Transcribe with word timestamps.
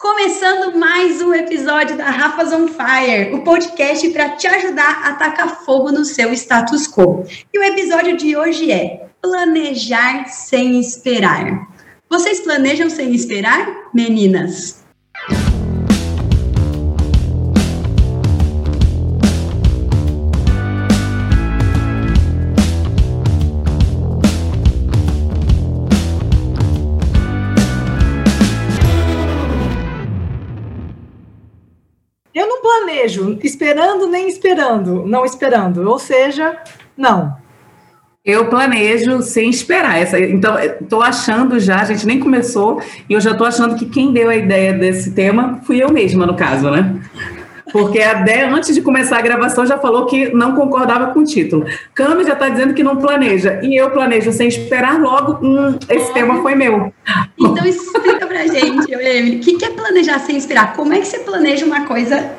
Começando 0.00 0.78
mais 0.78 1.20
um 1.20 1.34
episódio 1.34 1.94
da 1.94 2.06
Rafas 2.06 2.54
on 2.54 2.68
Fire, 2.68 3.34
o 3.34 3.44
podcast 3.44 4.08
para 4.08 4.30
te 4.30 4.46
ajudar 4.46 5.02
a 5.04 5.12
tacar 5.12 5.62
fogo 5.62 5.92
no 5.92 6.06
seu 6.06 6.32
status 6.32 6.88
quo. 6.88 7.22
E 7.52 7.58
o 7.58 7.62
episódio 7.62 8.16
de 8.16 8.34
hoje 8.34 8.72
é 8.72 9.10
Planejar 9.20 10.26
sem 10.26 10.80
esperar. 10.80 11.68
Vocês 12.08 12.40
planejam 12.40 12.88
sem 12.88 13.14
esperar, 13.14 13.90
meninas? 13.92 14.79
Planejo, 33.00 33.38
esperando 33.42 34.06
nem 34.06 34.28
esperando, 34.28 35.06
não 35.06 35.24
esperando. 35.24 35.88
Ou 35.88 35.98
seja, 35.98 36.56
não. 36.96 37.36
Eu 38.24 38.48
planejo 38.48 39.22
sem 39.22 39.48
esperar. 39.48 39.98
Essa, 39.98 40.18
então, 40.18 40.58
estou 40.58 41.02
achando 41.02 41.58
já, 41.58 41.80
a 41.80 41.84
gente 41.84 42.06
nem 42.06 42.20
começou, 42.20 42.80
e 43.08 43.14
eu 43.14 43.20
já 43.20 43.30
estou 43.30 43.46
achando 43.46 43.76
que 43.76 43.86
quem 43.86 44.12
deu 44.12 44.28
a 44.28 44.36
ideia 44.36 44.72
desse 44.72 45.12
tema 45.12 45.60
fui 45.64 45.82
eu 45.82 45.90
mesma, 45.90 46.26
no 46.26 46.36
caso, 46.36 46.70
né? 46.70 47.00
Porque 47.72 48.00
a 48.00 48.14
Dé, 48.14 48.46
antes 48.46 48.74
de 48.74 48.82
começar 48.82 49.18
a 49.18 49.22
gravação, 49.22 49.66
já 49.66 49.78
falou 49.78 50.06
que 50.06 50.34
não 50.34 50.54
concordava 50.54 51.12
com 51.12 51.20
o 51.20 51.24
título. 51.24 51.64
Cami 51.94 52.24
já 52.24 52.32
está 52.32 52.48
dizendo 52.48 52.74
que 52.74 52.82
não 52.82 52.96
planeja. 52.96 53.60
E 53.62 53.76
eu 53.76 53.90
planejo 53.90 54.32
sem 54.32 54.48
esperar, 54.48 55.00
logo, 55.00 55.38
hum, 55.44 55.78
esse 55.88 56.10
é. 56.10 56.14
tema 56.14 56.42
foi 56.42 56.54
meu. 56.54 56.92
Então 57.38 57.64
explica 57.64 58.26
pra 58.26 58.46
gente, 58.46 58.92
Emily, 58.92 59.36
o 59.36 59.40
que 59.40 59.64
é 59.64 59.70
planejar 59.70 60.18
sem 60.20 60.36
esperar? 60.36 60.74
Como 60.74 60.92
é 60.92 60.98
que 60.98 61.06
você 61.06 61.18
planeja 61.20 61.64
uma 61.64 61.86
coisa 61.86 62.30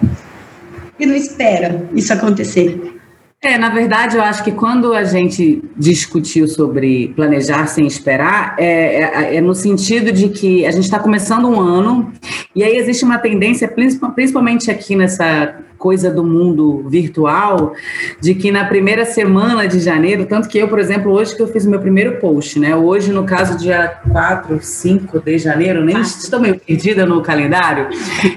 e 1.02 1.06
não 1.06 1.16
espera 1.16 1.90
isso 1.94 2.14
acontecer. 2.14 3.00
É, 3.44 3.58
na 3.58 3.70
verdade, 3.70 4.18
eu 4.18 4.22
acho 4.22 4.44
que 4.44 4.52
quando 4.52 4.94
a 4.94 5.04
gente 5.04 5.64
discutiu 5.76 6.48
sobre 6.48 7.12
planejar 7.16 7.66
sem 7.66 7.88
esperar, 7.88 8.56
é, 8.60 9.02
é, 9.02 9.36
é 9.38 9.42
no 9.42 9.56
sentido 9.56 10.12
de 10.12 10.30
que 10.30 10.64
a 10.64 10.70
gente 10.70 10.84
está 10.84 11.00
começando 11.00 11.48
um 11.48 11.60
ano 11.60 12.14
e 12.56 12.64
aí 12.64 12.78
existe 12.78 13.04
uma 13.04 13.18
tendência, 13.18 13.68
principalmente 13.68 14.70
aqui 14.70 14.96
nessa 14.96 15.56
coisa 15.82 16.12
do 16.12 16.24
mundo 16.24 16.86
virtual, 16.88 17.74
de 18.22 18.36
que 18.36 18.52
na 18.52 18.66
primeira 18.66 19.04
semana 19.04 19.68
de 19.68 19.80
janeiro, 19.80 20.28
tanto 20.28 20.48
que 20.48 20.60
eu, 20.60 20.68
por 20.68 20.78
exemplo, 20.78 21.12
hoje 21.12 21.36
que 21.36 21.42
eu 21.42 21.48
fiz 21.48 21.66
o 21.66 21.70
meu 21.72 21.80
primeiro 21.80 22.18
post, 22.18 22.60
né? 22.60 22.76
Hoje, 22.76 23.12
no 23.12 23.24
caso, 23.24 23.58
dia 23.58 23.88
4, 24.12 24.60
5 24.62 25.20
de 25.20 25.40
janeiro, 25.40 25.84
nem 25.84 26.00
estou 26.00 26.40
meio 26.40 26.60
perdida 26.60 27.04
no 27.04 27.24
calendário, 27.24 27.88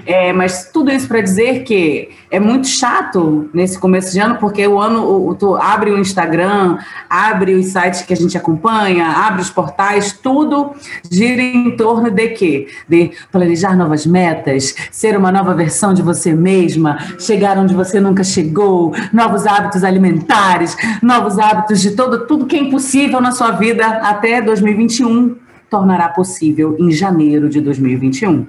é, 0.07 0.33
mas 0.33 0.71
tudo 0.73 0.91
isso 0.91 1.07
para 1.07 1.21
dizer 1.21 1.65
que 1.65 2.09
é 2.35 2.41
muito 2.41 2.67
chato 2.67 3.49
nesse 3.55 3.79
começo 3.79 4.13
de 4.13 4.19
ano, 4.19 4.39
porque 4.39 4.67
o 4.67 4.81
ano, 4.81 5.29
o, 5.29 5.35
tu 5.37 5.55
abre 5.55 5.93
o 5.93 5.99
Instagram, 6.01 6.79
abre 7.09 7.55
os 7.55 7.67
sites 7.67 8.03
que 8.03 8.13
a 8.13 8.17
gente 8.17 8.37
acompanha, 8.37 9.07
abre 9.07 9.41
os 9.41 9.51
portais, 9.51 10.13
tudo 10.13 10.73
gira 11.09 11.41
em 11.41 11.77
torno 11.77 12.11
de 12.11 12.29
quê? 12.31 12.67
De 12.89 13.13
planejar 13.31 13.77
novas 13.77 14.05
metas, 14.05 14.75
ser 14.91 15.17
uma 15.17 15.31
nova 15.31 15.55
versão 15.55 15.95
de 15.95 16.03
você 16.03 16.35
mesma, 16.35 16.99
chegar 17.21 17.57
onde 17.57 17.73
você 17.73 18.01
nunca 18.01 18.25
chegou, 18.25 18.93
novos 19.13 19.47
hábitos 19.47 19.85
alimentares, 19.85 20.77
novos 21.01 21.39
hábitos 21.39 21.81
de 21.81 21.93
todo, 21.93 22.27
tudo 22.27 22.47
que 22.47 22.57
é 22.57 22.61
impossível 22.61 23.21
na 23.21 23.31
sua 23.31 23.53
vida 23.53 23.87
até 23.87 24.43
2021 24.43 25.44
tornará 25.75 26.09
possível 26.09 26.77
em 26.79 26.93
janeiro 26.93 27.49
de 27.49 27.61
2021. 27.61 28.47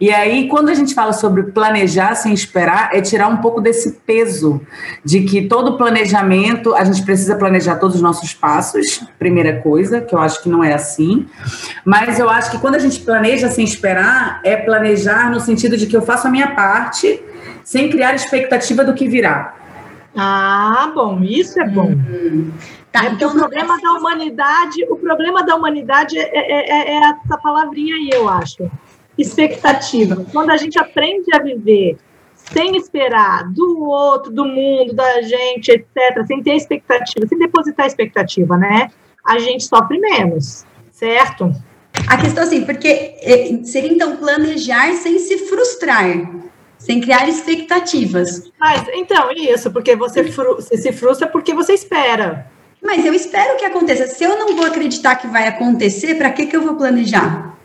E 0.00 0.10
aí, 0.10 0.48
quando 0.48 0.70
a 0.70 0.74
gente 0.74 0.94
fala 0.94 1.12
sobre 1.12 1.42
planejar 1.42 2.14
sem 2.14 2.32
esperar, 2.32 2.88
é 2.94 3.02
tirar 3.02 3.28
um 3.28 3.36
pouco 3.36 3.60
desse 3.60 3.92
peso 4.06 4.58
de 5.04 5.20
que 5.20 5.42
todo 5.42 5.76
planejamento, 5.76 6.74
a 6.74 6.82
gente 6.82 7.02
precisa 7.02 7.36
planejar 7.36 7.76
todos 7.76 7.96
os 7.96 8.00
nossos 8.00 8.32
passos, 8.32 9.04
primeira 9.18 9.60
coisa, 9.60 10.00
que 10.00 10.14
eu 10.14 10.18
acho 10.18 10.42
que 10.42 10.48
não 10.48 10.64
é 10.64 10.72
assim. 10.72 11.26
Mas 11.84 12.18
eu 12.18 12.30
acho 12.30 12.50
que 12.50 12.58
quando 12.58 12.76
a 12.76 12.78
gente 12.78 13.00
planeja 13.00 13.50
sem 13.50 13.66
esperar, 13.66 14.40
é 14.42 14.56
planejar 14.56 15.30
no 15.30 15.40
sentido 15.40 15.76
de 15.76 15.86
que 15.86 15.94
eu 15.94 16.00
faço 16.00 16.26
a 16.26 16.30
minha 16.30 16.52
parte 16.52 17.22
sem 17.62 17.90
criar 17.90 18.14
expectativa 18.14 18.82
do 18.82 18.94
que 18.94 19.06
virá. 19.06 19.61
Ah, 20.16 20.92
bom, 20.94 21.22
isso 21.22 21.60
é 21.60 21.68
bom. 21.68 21.86
Uhum. 21.86 22.52
Tá, 22.90 23.06
é 23.06 23.08
então 23.08 23.30
o 23.30 23.34
problema 23.34 23.80
da 23.80 23.92
humanidade, 23.92 24.84
o 24.90 24.96
problema 24.96 25.42
da 25.44 25.56
humanidade 25.56 26.18
é, 26.18 26.22
é, 26.22 26.70
é, 26.70 26.94
é 26.94 26.96
essa 26.96 27.38
palavrinha 27.38 27.96
aí, 27.96 28.10
eu 28.12 28.28
acho. 28.28 28.70
Expectativa. 29.16 30.26
Quando 30.30 30.50
a 30.50 30.56
gente 30.56 30.78
aprende 30.78 31.34
a 31.34 31.38
viver 31.38 31.96
sem 32.34 32.76
esperar 32.76 33.50
do 33.52 33.84
outro, 33.84 34.30
do 34.30 34.44
mundo, 34.44 34.94
da 34.94 35.22
gente, 35.22 35.70
etc., 35.70 36.26
sem 36.26 36.42
ter 36.42 36.54
expectativa, 36.54 37.26
sem 37.26 37.38
depositar 37.38 37.86
expectativa, 37.86 38.56
né? 38.56 38.90
A 39.24 39.38
gente 39.38 39.64
sofre 39.64 39.98
menos, 39.98 40.66
certo? 40.90 41.50
A 42.08 42.16
questão 42.16 42.42
assim, 42.42 42.64
porque 42.64 43.14
é, 43.20 43.62
seria 43.64 43.92
então 43.92 44.16
planejar 44.16 44.92
sem 44.94 45.18
se 45.18 45.38
frustrar 45.38 46.08
sem 46.84 47.00
criar 47.00 47.28
expectativas. 47.28 48.50
Mas 48.58 48.84
então, 48.92 49.30
isso, 49.32 49.70
porque 49.70 49.94
você, 49.94 50.24
fru 50.24 50.56
você 50.56 50.76
se 50.76 50.92
frustra 50.92 51.28
porque 51.28 51.54
você 51.54 51.74
espera. 51.74 52.50
Mas 52.82 53.06
eu 53.06 53.14
espero 53.14 53.56
que 53.56 53.64
aconteça. 53.64 54.08
Se 54.08 54.24
eu 54.24 54.36
não 54.36 54.56
vou 54.56 54.66
acreditar 54.66 55.14
que 55.14 55.28
vai 55.28 55.46
acontecer, 55.46 56.16
para 56.16 56.30
que, 56.30 56.46
que 56.46 56.56
eu 56.56 56.62
vou 56.62 56.74
planejar? 56.74 57.56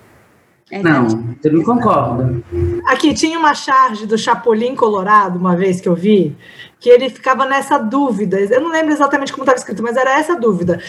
É 0.70 0.84
não, 0.84 1.36
eu 1.44 1.54
não 1.54 1.64
concordo. 1.64 2.44
Aqui 2.88 3.14
tinha 3.14 3.40
uma 3.40 3.56
charge 3.56 4.06
do 4.06 4.18
Chapolin 4.18 4.76
Colorado, 4.76 5.40
uma 5.40 5.56
vez 5.56 5.82
que 5.82 5.88
eu 5.88 5.96
vi, 5.96 6.36
que 6.80 6.90
ele 6.90 7.10
ficava 7.10 7.46
nessa 7.46 7.78
dúvida. 7.78 8.38
Eu 8.40 8.62
não 8.62 8.70
lembro 8.70 8.92
exatamente 8.92 9.32
como 9.32 9.44
estava 9.44 9.58
escrito, 9.58 9.82
mas 9.82 9.98
era 9.98 10.20
essa 10.20 10.36
dúvida. 10.36 10.80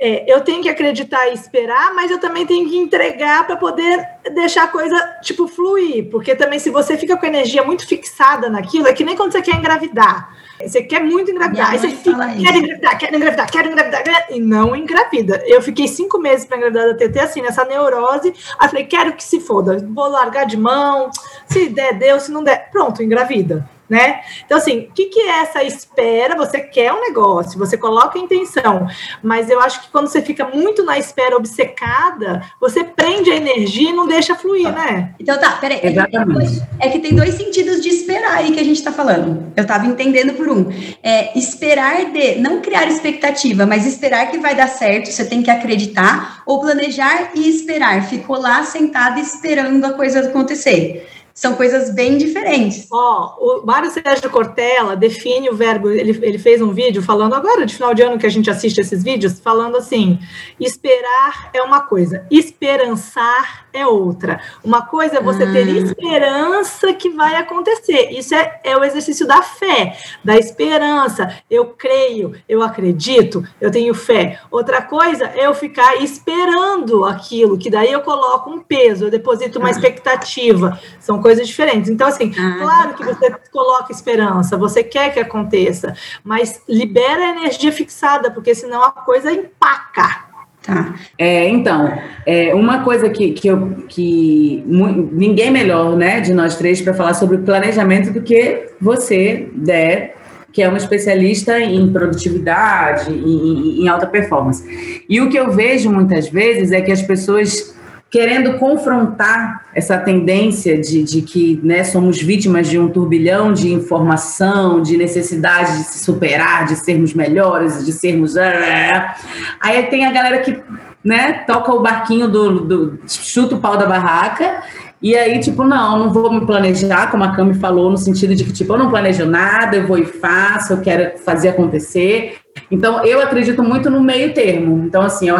É, 0.00 0.32
eu 0.32 0.40
tenho 0.42 0.62
que 0.62 0.68
acreditar 0.68 1.28
e 1.28 1.34
esperar, 1.34 1.92
mas 1.92 2.10
eu 2.10 2.18
também 2.18 2.46
tenho 2.46 2.68
que 2.68 2.76
entregar 2.76 3.44
para 3.46 3.56
poder 3.56 4.06
deixar 4.32 4.64
a 4.64 4.68
coisa, 4.68 4.96
tipo, 5.22 5.48
fluir. 5.48 6.08
Porque 6.08 6.36
também, 6.36 6.60
se 6.60 6.70
você 6.70 6.96
fica 6.96 7.16
com 7.16 7.26
a 7.26 7.28
energia 7.28 7.64
muito 7.64 7.86
fixada 7.86 8.48
naquilo, 8.48 8.86
é 8.86 8.92
que 8.92 9.02
nem 9.02 9.16
quando 9.16 9.32
você 9.32 9.42
quer 9.42 9.56
engravidar. 9.56 10.36
Você 10.60 10.82
quer 10.82 11.02
muito 11.02 11.30
engravidar. 11.30 11.70
Aí 11.70 11.78
você 11.78 11.90
fica, 11.90 12.16
quer 12.16 12.56
engravidar, 12.56 12.98
quer 12.98 13.14
engravidar, 13.14 13.50
quer 13.50 13.66
engravidar, 13.66 14.26
e 14.30 14.40
não 14.40 14.76
engravida. 14.76 15.42
Eu 15.46 15.60
fiquei 15.60 15.88
cinco 15.88 16.18
meses 16.18 16.46
para 16.46 16.58
engravidar 16.58 16.88
da 16.88 16.94
TT, 16.94 17.18
assim, 17.18 17.42
nessa 17.42 17.64
neurose. 17.64 18.32
Aí 18.58 18.68
falei, 18.68 18.84
quero 18.84 19.12
que 19.14 19.24
se 19.24 19.40
foda, 19.40 19.84
vou 19.88 20.08
largar 20.08 20.46
de 20.46 20.56
mão. 20.56 21.10
Se 21.46 21.68
der, 21.68 21.94
deu, 21.94 22.20
se 22.20 22.30
não 22.30 22.44
der, 22.44 22.70
pronto, 22.70 23.02
engravida 23.02 23.68
né? 23.88 24.20
Então, 24.44 24.58
assim, 24.58 24.80
o 24.80 24.92
que, 24.92 25.06
que 25.06 25.20
é 25.20 25.40
essa 25.40 25.62
espera? 25.62 26.36
Você 26.36 26.60
quer 26.60 26.92
um 26.92 27.00
negócio, 27.00 27.58
você 27.58 27.76
coloca 27.76 28.18
a 28.18 28.22
intenção, 28.22 28.86
mas 29.22 29.48
eu 29.48 29.60
acho 29.60 29.82
que 29.82 29.90
quando 29.90 30.08
você 30.08 30.20
fica 30.20 30.46
muito 30.46 30.84
na 30.84 30.98
espera 30.98 31.36
obcecada, 31.36 32.42
você 32.60 32.84
prende 32.84 33.30
a 33.30 33.36
energia 33.36 33.90
e 33.90 33.92
não 33.92 34.06
deixa 34.06 34.34
fluir, 34.34 34.70
né? 34.70 35.14
Então 35.18 35.38
tá, 35.38 35.52
peraí. 35.52 35.80
Exatamente. 35.82 36.62
É 36.78 36.88
que 36.88 36.98
tem 36.98 37.14
dois 37.14 37.34
sentidos 37.34 37.80
de 37.80 37.88
esperar 37.88 38.38
aí 38.38 38.52
que 38.52 38.60
a 38.60 38.64
gente 38.64 38.82
tá 38.82 38.92
falando. 38.92 39.52
Eu 39.56 39.66
tava 39.66 39.86
entendendo 39.86 40.34
por 40.34 40.48
um. 40.48 40.66
É 41.02 41.38
esperar 41.38 42.12
de 42.12 42.36
não 42.36 42.60
criar 42.60 42.86
expectativa, 42.86 43.64
mas 43.66 43.86
esperar 43.86 44.30
que 44.30 44.38
vai 44.38 44.54
dar 44.54 44.68
certo, 44.68 45.10
você 45.10 45.24
tem 45.24 45.42
que 45.42 45.50
acreditar, 45.50 46.42
ou 46.44 46.60
planejar 46.60 47.30
e 47.34 47.48
esperar. 47.48 48.02
Ficou 48.04 48.38
lá 48.38 48.62
sentado 48.64 49.18
esperando 49.18 49.84
a 49.84 49.92
coisa 49.92 50.20
acontecer 50.20 51.06
são 51.38 51.54
coisas 51.54 51.94
bem 51.94 52.18
diferentes. 52.18 52.88
Ó, 52.90 53.36
oh, 53.38 53.60
o 53.60 53.64
Mário 53.64 53.88
Sérgio 53.92 54.28
Cortella 54.28 54.96
define 54.96 55.48
o 55.48 55.54
verbo, 55.54 55.88
ele, 55.88 56.10
ele 56.20 56.36
fez 56.36 56.60
um 56.60 56.72
vídeo 56.72 57.00
falando 57.00 57.32
agora, 57.32 57.64
de 57.64 57.76
final 57.76 57.94
de 57.94 58.02
ano 58.02 58.18
que 58.18 58.26
a 58.26 58.28
gente 58.28 58.50
assiste 58.50 58.80
esses 58.80 59.04
vídeos, 59.04 59.38
falando 59.38 59.76
assim: 59.76 60.18
esperar 60.58 61.50
é 61.52 61.62
uma 61.62 61.82
coisa, 61.82 62.26
esperançar 62.28 63.68
é 63.72 63.86
outra. 63.86 64.40
Uma 64.64 64.82
coisa 64.82 65.18
é 65.18 65.22
você 65.22 65.46
ter 65.46 65.68
hum. 65.68 65.76
esperança 65.76 66.92
que 66.92 67.10
vai 67.10 67.36
acontecer. 67.36 68.10
Isso 68.10 68.34
é, 68.34 68.60
é 68.64 68.76
o 68.76 68.82
exercício 68.82 69.24
da 69.24 69.40
fé, 69.40 69.96
da 70.24 70.36
esperança. 70.36 71.32
Eu 71.48 71.66
creio, 71.66 72.34
eu 72.48 72.62
acredito, 72.62 73.46
eu 73.60 73.70
tenho 73.70 73.94
fé. 73.94 74.40
Outra 74.50 74.82
coisa 74.82 75.26
é 75.36 75.46
eu 75.46 75.54
ficar 75.54 76.02
esperando 76.02 77.04
aquilo, 77.04 77.56
que 77.56 77.70
daí 77.70 77.92
eu 77.92 78.00
coloco 78.00 78.50
um 78.50 78.58
peso, 78.58 79.04
eu 79.04 79.10
deposito 79.10 79.60
uma 79.60 79.68
ah. 79.68 79.70
expectativa. 79.70 80.80
São 80.98 81.22
coisas 81.28 81.46
diferentes. 81.46 81.90
Então, 81.90 82.06
assim, 82.06 82.32
ah. 82.38 82.56
claro 82.58 82.94
que 82.94 83.04
você 83.04 83.30
coloca 83.52 83.92
esperança, 83.92 84.56
você 84.56 84.82
quer 84.82 85.12
que 85.12 85.20
aconteça, 85.20 85.92
mas 86.24 86.62
libera 86.66 87.20
a 87.20 87.30
energia 87.36 87.70
fixada, 87.70 88.30
porque 88.30 88.54
senão 88.54 88.82
a 88.82 88.90
coisa 88.90 89.30
empaca. 89.30 90.26
Tá. 90.62 90.94
É, 91.18 91.46
então, 91.46 91.92
é, 92.24 92.54
uma 92.54 92.82
coisa 92.82 93.10
que, 93.10 93.32
que, 93.32 93.46
eu, 93.46 93.84
que 93.88 94.64
ninguém 94.66 95.50
melhor 95.50 95.96
né, 95.96 96.20
de 96.22 96.32
nós 96.32 96.56
três 96.56 96.80
para 96.80 96.94
falar 96.94 97.12
sobre 97.12 97.36
planejamento 97.38 98.10
do 98.10 98.22
que 98.22 98.68
você, 98.80 99.50
Dé, 99.54 100.14
que 100.50 100.62
é 100.62 100.68
uma 100.68 100.78
especialista 100.78 101.60
em 101.60 101.92
produtividade, 101.92 103.12
em, 103.12 103.82
em 103.82 103.88
alta 103.88 104.06
performance. 104.06 105.04
E 105.06 105.20
o 105.20 105.28
que 105.28 105.38
eu 105.38 105.50
vejo 105.50 105.90
muitas 105.90 106.28
vezes 106.30 106.72
é 106.72 106.80
que 106.80 106.90
as 106.90 107.02
pessoas 107.02 107.76
querendo 108.10 108.58
confrontar 108.58 109.66
essa 109.74 109.98
tendência 109.98 110.80
de, 110.80 111.02
de 111.02 111.22
que 111.22 111.60
né, 111.62 111.84
somos 111.84 112.20
vítimas 112.20 112.66
de 112.66 112.78
um 112.78 112.88
turbilhão 112.88 113.52
de 113.52 113.72
informação, 113.72 114.80
de 114.80 114.96
necessidade 114.96 115.76
de 115.78 115.84
se 115.84 116.04
superar, 116.04 116.66
de 116.66 116.76
sermos 116.76 117.12
melhores, 117.12 117.84
de 117.84 117.92
sermos. 117.92 118.36
É, 118.36 118.46
é, 118.46 118.96
é. 118.96 119.14
Aí 119.60 119.82
tem 119.84 120.06
a 120.06 120.10
galera 120.10 120.38
que 120.38 120.58
né, 121.04 121.44
toca 121.46 121.72
o 121.72 121.80
barquinho 121.80 122.28
do, 122.28 122.60
do 122.60 122.98
chuta 123.06 123.56
o 123.56 123.60
pau 123.60 123.76
da 123.76 123.86
barraca. 123.86 124.62
E 125.00 125.14
aí, 125.14 125.38
tipo, 125.38 125.62
não, 125.62 125.98
não 125.98 126.12
vou 126.12 126.32
me 126.32 126.44
planejar, 126.44 127.08
como 127.10 127.22
a 127.22 127.36
Cami 127.36 127.54
falou, 127.54 127.88
no 127.88 127.96
sentido 127.96 128.34
de 128.34 128.42
que, 128.42 128.52
tipo, 128.52 128.72
eu 128.72 128.78
não 128.78 128.90
planejo 128.90 129.24
nada, 129.26 129.76
eu 129.76 129.86
vou 129.86 129.96
e 129.96 130.04
faço, 130.04 130.72
eu 130.72 130.80
quero 130.80 131.16
fazer 131.18 131.50
acontecer. 131.50 132.38
Então, 132.68 133.04
eu 133.04 133.20
acredito 133.20 133.62
muito 133.62 133.88
no 133.88 134.00
meio 134.00 134.34
termo. 134.34 134.84
Então, 134.84 135.02
assim, 135.02 135.28
eu 135.28 135.36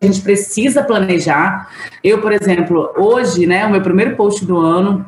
a 0.00 0.06
gente 0.06 0.20
precisa 0.20 0.82
planejar. 0.82 1.68
Eu, 2.02 2.20
por 2.20 2.32
exemplo, 2.32 2.92
hoje, 2.96 3.46
né, 3.46 3.66
o 3.66 3.70
meu 3.70 3.82
primeiro 3.82 4.14
post 4.16 4.44
do 4.44 4.56
ano, 4.56 5.04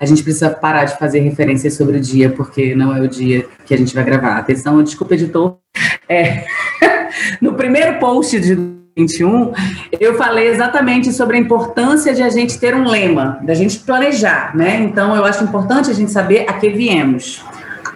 a 0.00 0.04
gente 0.04 0.22
precisa 0.22 0.50
parar 0.50 0.84
de 0.84 0.98
fazer 0.98 1.20
referências 1.20 1.74
sobre 1.74 1.98
o 1.98 2.00
dia, 2.00 2.30
porque 2.30 2.74
não 2.74 2.94
é 2.94 3.00
o 3.00 3.08
dia 3.08 3.46
que 3.64 3.72
a 3.72 3.78
gente 3.78 3.94
vai 3.94 4.04
gravar. 4.04 4.36
Atenção, 4.36 4.82
desculpa, 4.82 5.14
editor. 5.14 5.56
É, 6.08 6.44
no 7.40 7.54
primeiro 7.54 7.98
post 8.00 8.38
de 8.40 8.58
21, 8.96 9.52
eu 10.00 10.16
falei 10.16 10.48
exatamente 10.48 11.12
sobre 11.12 11.36
a 11.36 11.40
importância 11.40 12.12
de 12.12 12.22
a 12.22 12.28
gente 12.28 12.58
ter 12.58 12.74
um 12.74 12.88
lema, 12.88 13.38
da 13.42 13.54
gente 13.54 13.78
planejar, 13.80 14.56
né? 14.56 14.80
Então, 14.80 15.14
eu 15.14 15.24
acho 15.24 15.42
importante 15.44 15.90
a 15.90 15.94
gente 15.94 16.10
saber 16.10 16.46
a 16.48 16.54
que 16.54 16.68
viemos 16.68 17.44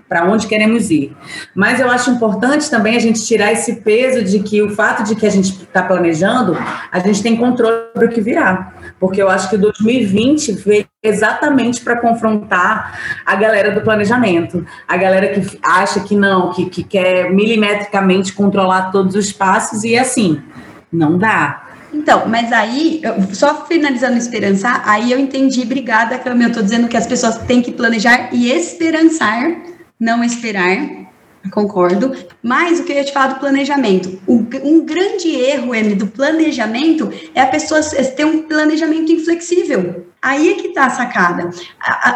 para 0.09 0.25
onde 0.25 0.47
queremos 0.47 0.91
ir. 0.91 1.15
Mas 1.55 1.81
eu 1.81 1.91
acho 1.91 2.11
importante 2.11 2.71
também 2.71 2.97
a 2.97 2.99
gente 2.99 3.25
tirar 3.25 3.53
esse 3.53 3.77
peso 3.77 4.25
de 4.25 4.41
que 4.41 4.63
o 4.63 4.71
fato 4.75 5.05
de 5.05 5.15
que 5.15 5.27
a 5.27 5.31
gente 5.31 5.51
está 5.51 5.83
planejando, 5.83 6.57
a 6.91 6.99
gente 7.01 7.23
tem 7.23 7.37
controle 7.37 7.77
sobre 7.93 8.07
o 8.07 8.11
que 8.11 8.21
virá. 8.21 8.73
Porque 8.99 9.21
eu 9.21 9.29
acho 9.29 9.51
que 9.51 9.57
2020 9.57 10.53
veio 10.53 10.87
exatamente 11.03 11.81
para 11.83 11.97
confrontar 11.97 12.99
a 13.25 13.37
galera 13.37 13.71
do 13.71 13.83
planejamento, 13.83 14.67
a 14.87 14.97
galera 14.97 15.29
que 15.29 15.59
acha 15.63 16.01
que 16.01 16.17
não, 16.17 16.53
que, 16.53 16.67
que 16.67 16.83
quer 16.83 17.31
milimetricamente 17.31 18.33
controlar 18.33 18.91
todos 18.91 19.15
os 19.15 19.31
passos 19.33 19.85
e 19.85 19.97
assim, 19.97 20.41
não 20.91 21.19
dá. 21.19 21.65
Então, 21.93 22.25
mas 22.27 22.53
aí, 22.53 23.01
só 23.33 23.65
finalizando 23.67 24.19
esperançar, 24.19 24.83
aí 24.85 25.11
eu 25.11 25.19
entendi, 25.19 25.63
obrigada, 25.63 26.19
Cami, 26.19 26.45
eu 26.45 26.49
estou 26.49 26.63
dizendo 26.63 26.87
que 26.87 26.97
as 26.97 27.07
pessoas 27.07 27.39
têm 27.39 27.63
que 27.63 27.73
planejar 27.73 28.29
e 28.33 28.51
esperançar 28.51 29.57
não 29.99 30.23
esperar, 30.23 31.09
concordo. 31.51 32.15
Mas 32.43 32.81
o 32.81 32.85
que 32.85 32.93
eu 32.93 32.97
ia 32.97 33.05
te 33.05 33.13
falar 33.13 33.35
do 33.35 33.41
planejamento. 33.41 34.21
Um 34.27 34.85
grande 34.85 35.35
erro, 35.35 35.75
M, 35.75 35.95
do 35.95 36.07
planejamento 36.07 37.13
é 37.35 37.41
a 37.41 37.47
pessoa 37.47 37.81
ter 37.83 38.25
um 38.25 38.43
planejamento 38.43 39.13
inflexível. 39.13 40.07
Aí 40.21 40.51
é 40.51 40.55
que 40.55 40.71
tá 40.71 40.87
a 40.87 40.91
sacada. 40.91 41.49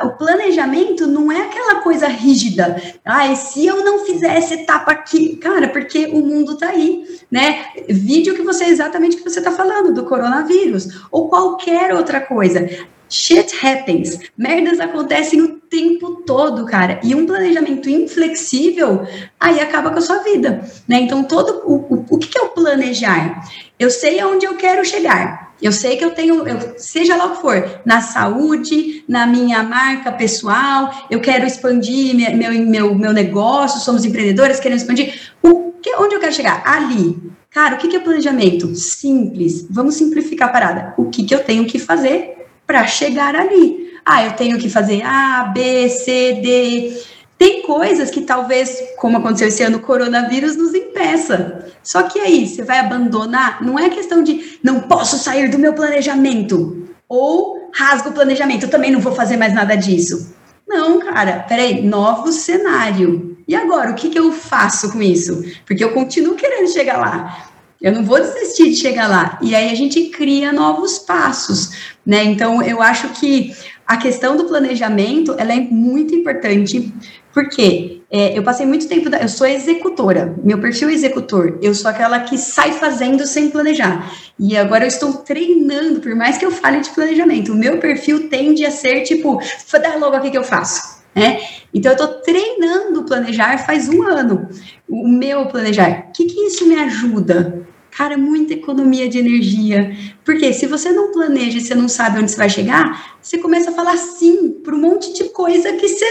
O 0.04 0.10
planejamento 0.18 1.06
não 1.06 1.30
é 1.30 1.42
aquela 1.42 1.76
coisa 1.76 2.08
rígida. 2.08 2.82
Ah, 3.04 3.32
se 3.36 3.64
eu 3.64 3.84
não 3.84 4.04
fizer 4.04 4.36
essa 4.36 4.54
etapa 4.54 4.90
aqui, 4.90 5.36
cara, 5.36 5.68
porque 5.68 6.06
o 6.06 6.20
mundo 6.20 6.56
tá 6.56 6.70
aí, 6.70 7.04
né? 7.30 7.66
Vídeo 7.88 8.34
que 8.34 8.42
você 8.42 8.64
exatamente 8.64 9.16
que 9.16 9.22
você 9.22 9.40
tá 9.40 9.52
falando 9.52 9.94
do 9.94 10.04
coronavírus 10.04 11.00
ou 11.12 11.28
qualquer 11.28 11.94
outra 11.94 12.20
coisa. 12.20 12.68
Shit 13.12 13.54
happens. 13.62 14.18
Merdas 14.38 14.80
acontecem 14.80 15.42
o 15.42 15.60
tempo 15.60 16.22
todo, 16.26 16.64
cara. 16.64 16.98
E 17.04 17.14
um 17.14 17.26
planejamento 17.26 17.90
inflexível, 17.90 19.06
aí 19.38 19.60
acaba 19.60 19.90
com 19.90 19.98
a 19.98 20.02
sua 20.02 20.20
vida, 20.20 20.66
né? 20.88 21.00
Então, 21.00 21.22
todo 21.22 21.62
o, 21.66 21.74
o, 21.74 22.06
o 22.08 22.18
que 22.18 22.38
é 22.38 22.40
o 22.40 22.48
planejar? 22.48 23.46
Eu 23.78 23.90
sei 23.90 24.18
aonde 24.18 24.46
eu 24.46 24.54
quero 24.56 24.82
chegar. 24.82 25.52
Eu 25.60 25.72
sei 25.72 25.98
que 25.98 26.04
eu 26.04 26.12
tenho, 26.12 26.48
eu, 26.48 26.74
seja 26.78 27.14
lá 27.14 27.26
o 27.26 27.30
que 27.32 27.42
for, 27.42 27.80
na 27.84 28.00
saúde, 28.00 29.04
na 29.06 29.26
minha 29.26 29.62
marca 29.62 30.10
pessoal, 30.10 31.06
eu 31.10 31.20
quero 31.20 31.46
expandir 31.46 32.16
meu, 32.16 32.52
meu, 32.64 32.94
meu 32.94 33.12
negócio, 33.12 33.78
somos 33.80 34.06
empreendedores, 34.06 34.58
queremos 34.58 34.82
expandir. 34.82 35.20
O 35.42 35.72
que, 35.82 35.94
onde 35.96 36.14
eu 36.14 36.20
quero 36.20 36.32
chegar? 36.32 36.62
Ali. 36.64 37.30
Cara, 37.50 37.74
o 37.74 37.78
que 37.78 37.94
é 37.94 38.00
planejamento? 38.00 38.74
Simples. 38.74 39.66
Vamos 39.68 39.96
simplificar 39.96 40.48
a 40.48 40.52
parada. 40.52 40.94
O 40.96 41.10
que, 41.10 41.24
que 41.24 41.34
eu 41.34 41.44
tenho 41.44 41.66
que 41.66 41.78
fazer 41.78 42.41
para 42.72 42.86
chegar 42.86 43.36
ali. 43.36 43.92
Ah, 44.02 44.24
eu 44.24 44.32
tenho 44.32 44.58
que 44.58 44.70
fazer 44.70 45.02
A, 45.02 45.44
B, 45.44 45.90
C, 45.90 46.40
D. 46.42 47.02
Tem 47.36 47.60
coisas 47.60 48.10
que 48.10 48.22
talvez, 48.22 48.82
como 48.96 49.18
aconteceu 49.18 49.48
esse 49.48 49.62
ano, 49.62 49.76
o 49.76 49.82
coronavírus 49.82 50.56
nos 50.56 50.74
impeça. 50.74 51.66
Só 51.82 52.04
que 52.04 52.18
aí, 52.18 52.48
você 52.48 52.62
vai 52.62 52.78
abandonar? 52.78 53.62
Não 53.62 53.78
é 53.78 53.90
questão 53.90 54.22
de 54.22 54.58
não 54.62 54.80
posso 54.80 55.18
sair 55.18 55.50
do 55.50 55.58
meu 55.58 55.74
planejamento. 55.74 56.88
Ou 57.06 57.70
rasgo 57.74 58.08
o 58.08 58.12
planejamento, 58.12 58.64
eu 58.64 58.70
também 58.70 58.90
não 58.90 59.00
vou 59.00 59.14
fazer 59.14 59.36
mais 59.36 59.52
nada 59.52 59.76
disso. 59.76 60.34
Não, 60.66 60.98
cara, 61.00 61.44
peraí, 61.46 61.82
novo 61.82 62.32
cenário. 62.32 63.36
E 63.46 63.54
agora, 63.54 63.90
o 63.90 63.94
que, 63.94 64.08
que 64.08 64.18
eu 64.18 64.32
faço 64.32 64.90
com 64.90 65.02
isso? 65.02 65.44
Porque 65.66 65.84
eu 65.84 65.92
continuo 65.92 66.36
querendo 66.36 66.72
chegar 66.72 66.96
lá. 66.96 67.52
Eu 67.82 67.90
não 67.90 68.04
vou 68.04 68.20
desistir 68.20 68.70
de 68.70 68.76
chegar 68.76 69.08
lá. 69.08 69.38
E 69.42 69.56
aí 69.56 69.68
a 69.68 69.74
gente 69.74 70.04
cria 70.04 70.52
novos 70.52 71.00
passos, 71.00 71.91
né? 72.04 72.24
Então 72.24 72.62
eu 72.62 72.82
acho 72.82 73.08
que 73.10 73.54
a 73.86 73.96
questão 73.96 74.36
do 74.36 74.44
planejamento 74.44 75.34
ela 75.38 75.52
é 75.52 75.60
muito 75.60 76.14
importante, 76.14 76.92
porque 77.32 78.02
é, 78.10 78.36
eu 78.36 78.42
passei 78.42 78.66
muito 78.66 78.86
tempo, 78.88 79.08
da, 79.08 79.18
eu 79.18 79.28
sou 79.28 79.46
executora, 79.46 80.34
meu 80.44 80.58
perfil 80.58 80.90
é 80.90 80.92
executor, 80.92 81.58
eu 81.62 81.74
sou 81.74 81.90
aquela 81.90 82.20
que 82.20 82.36
sai 82.36 82.72
fazendo 82.72 83.26
sem 83.26 83.48
planejar. 83.48 84.12
E 84.38 84.56
agora 84.56 84.84
eu 84.84 84.88
estou 84.88 85.14
treinando, 85.14 86.00
por 86.00 86.14
mais 86.14 86.36
que 86.36 86.44
eu 86.44 86.50
fale 86.50 86.80
de 86.80 86.90
planejamento, 86.90 87.52
o 87.52 87.56
meu 87.56 87.78
perfil 87.78 88.28
tende 88.28 88.66
a 88.66 88.70
ser 88.70 89.02
tipo, 89.02 89.40
dá 89.72 89.96
logo 89.96 90.16
aqui 90.16 90.30
que 90.30 90.38
eu 90.38 90.44
faço. 90.44 91.02
Né? 91.14 91.40
Então 91.74 91.92
eu 91.92 91.96
estou 91.96 92.20
treinando 92.20 93.04
planejar 93.04 93.58
faz 93.58 93.88
um 93.88 94.02
ano. 94.02 94.48
O 94.88 95.06
meu 95.06 95.46
planejar. 95.46 96.06
O 96.08 96.12
que, 96.12 96.24
que 96.24 96.40
isso 96.46 96.66
me 96.66 96.74
ajuda? 96.76 97.66
Cara, 97.96 98.16
muita 98.16 98.54
economia 98.54 99.06
de 99.08 99.18
energia. 99.18 99.94
Porque 100.24 100.52
se 100.52 100.66
você 100.66 100.90
não 100.90 101.12
planeja 101.12 101.58
e 101.58 101.60
você 101.60 101.74
não 101.74 101.88
sabe 101.88 102.20
onde 102.20 102.30
você 102.30 102.36
vai 102.38 102.48
chegar, 102.48 103.16
você 103.20 103.36
começa 103.36 103.70
a 103.70 103.74
falar 103.74 103.96
sim 103.98 104.50
para 104.64 104.74
um 104.74 104.80
monte 104.80 105.12
de 105.12 105.24
coisa 105.28 105.72
que 105.74 105.86
você 105.86 106.04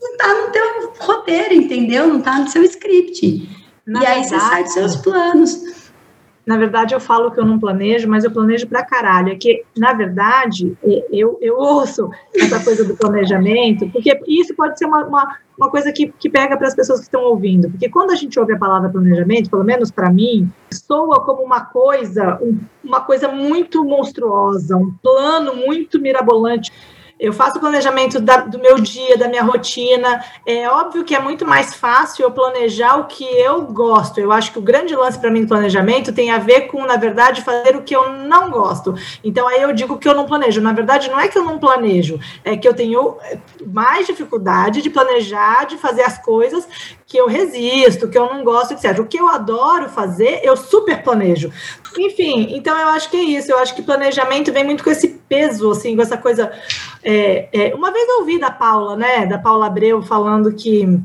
não 0.00 0.12
está 0.12 0.34
no 0.34 0.52
teu 0.52 0.92
roteiro, 1.00 1.54
entendeu? 1.54 2.06
Não 2.06 2.20
está 2.20 2.38
no 2.38 2.48
seu 2.48 2.62
script. 2.62 3.48
Na 3.84 4.02
e 4.02 4.06
aí 4.06 4.20
verdade, 4.22 4.28
você 4.28 4.48
sai 4.48 4.62
dos 4.62 4.72
seus 4.72 4.96
planos. 4.96 5.85
Na 6.46 6.56
verdade, 6.56 6.94
eu 6.94 7.00
falo 7.00 7.32
que 7.32 7.40
eu 7.40 7.44
não 7.44 7.58
planejo, 7.58 8.08
mas 8.08 8.22
eu 8.22 8.30
planejo 8.30 8.68
pra 8.68 8.84
caralho. 8.84 9.32
É 9.32 9.34
que, 9.34 9.64
na 9.76 9.92
verdade, 9.92 10.76
eu, 11.10 11.36
eu 11.42 11.58
ouço 11.58 12.08
essa 12.36 12.62
coisa 12.62 12.84
do 12.84 12.96
planejamento, 12.96 13.90
porque 13.90 14.16
isso 14.28 14.54
pode 14.54 14.78
ser 14.78 14.84
uma, 14.84 15.04
uma, 15.04 15.36
uma 15.58 15.68
coisa 15.68 15.90
que, 15.90 16.06
que 16.18 16.30
pega 16.30 16.56
para 16.56 16.68
as 16.68 16.74
pessoas 16.76 17.00
que 17.00 17.06
estão 17.06 17.22
ouvindo. 17.24 17.68
Porque 17.68 17.88
quando 17.88 18.12
a 18.12 18.14
gente 18.14 18.38
ouve 18.38 18.52
a 18.52 18.58
palavra 18.58 18.88
planejamento, 18.88 19.50
pelo 19.50 19.64
menos 19.64 19.90
para 19.90 20.08
mim, 20.08 20.48
soa 20.72 21.20
como 21.24 21.42
uma 21.42 21.64
coisa, 21.64 22.38
um, 22.40 22.56
uma 22.84 23.00
coisa 23.00 23.26
muito 23.26 23.84
monstruosa, 23.84 24.76
um 24.76 24.92
plano 25.02 25.56
muito 25.56 26.00
mirabolante 26.00 26.70
eu 27.18 27.32
faço 27.32 27.56
o 27.56 27.60
planejamento 27.60 28.20
da, 28.20 28.38
do 28.38 28.58
meu 28.58 28.78
dia, 28.78 29.16
da 29.16 29.26
minha 29.26 29.42
rotina. 29.42 30.22
É 30.44 30.68
óbvio 30.68 31.02
que 31.02 31.14
é 31.14 31.20
muito 31.20 31.46
mais 31.46 31.74
fácil 31.74 32.24
eu 32.24 32.30
planejar 32.30 32.96
o 32.96 33.04
que 33.04 33.24
eu 33.24 33.62
gosto. 33.62 34.18
Eu 34.20 34.30
acho 34.30 34.52
que 34.52 34.58
o 34.58 34.62
grande 34.62 34.94
lance 34.94 35.18
para 35.18 35.30
mim 35.30 35.42
do 35.42 35.48
planejamento 35.48 36.12
tem 36.12 36.30
a 36.30 36.38
ver 36.38 36.62
com, 36.62 36.84
na 36.84 36.96
verdade, 36.96 37.42
fazer 37.42 37.74
o 37.74 37.82
que 37.82 37.96
eu 37.96 38.12
não 38.12 38.50
gosto. 38.50 38.94
Então 39.24 39.48
aí 39.48 39.62
eu 39.62 39.72
digo 39.72 39.98
que 39.98 40.06
eu 40.06 40.14
não 40.14 40.26
planejo. 40.26 40.60
Na 40.60 40.72
verdade, 40.72 41.10
não 41.10 41.18
é 41.18 41.26
que 41.26 41.38
eu 41.38 41.44
não 41.44 41.58
planejo, 41.58 42.20
é 42.44 42.56
que 42.56 42.68
eu 42.68 42.74
tenho 42.74 43.16
mais 43.66 44.06
dificuldade 44.06 44.82
de 44.82 44.90
planejar, 44.90 45.64
de 45.64 45.78
fazer 45.78 46.02
as 46.02 46.18
coisas 46.18 46.68
que 47.06 47.16
eu 47.16 47.28
resisto, 47.28 48.08
que 48.08 48.18
eu 48.18 48.26
não 48.26 48.42
gosto, 48.42 48.74
etc. 48.74 48.98
O 48.98 49.06
que 49.06 49.18
eu 49.18 49.28
adoro 49.28 49.88
fazer, 49.88 50.40
eu 50.42 50.56
super 50.56 51.02
planejo. 51.02 51.52
Enfim, 51.96 52.48
então 52.50 52.76
eu 52.76 52.88
acho 52.88 53.08
que 53.08 53.16
é 53.16 53.22
isso. 53.22 53.52
Eu 53.52 53.58
acho 53.58 53.74
que 53.74 53.82
planejamento 53.82 54.52
vem 54.52 54.64
muito 54.64 54.82
com 54.82 54.90
esse 54.90 55.08
peso, 55.08 55.70
assim, 55.70 55.94
com 55.94 56.02
essa 56.02 56.16
coisa. 56.16 56.52
É, 57.08 57.48
é, 57.52 57.72
uma 57.72 57.92
vez 57.92 58.08
eu 58.08 58.18
ouvi 58.18 58.36
da 58.36 58.50
Paula, 58.50 58.96
né, 58.96 59.26
da 59.26 59.38
Paula 59.38 59.66
Abreu, 59.66 60.02
falando 60.02 60.52
que 60.52 61.00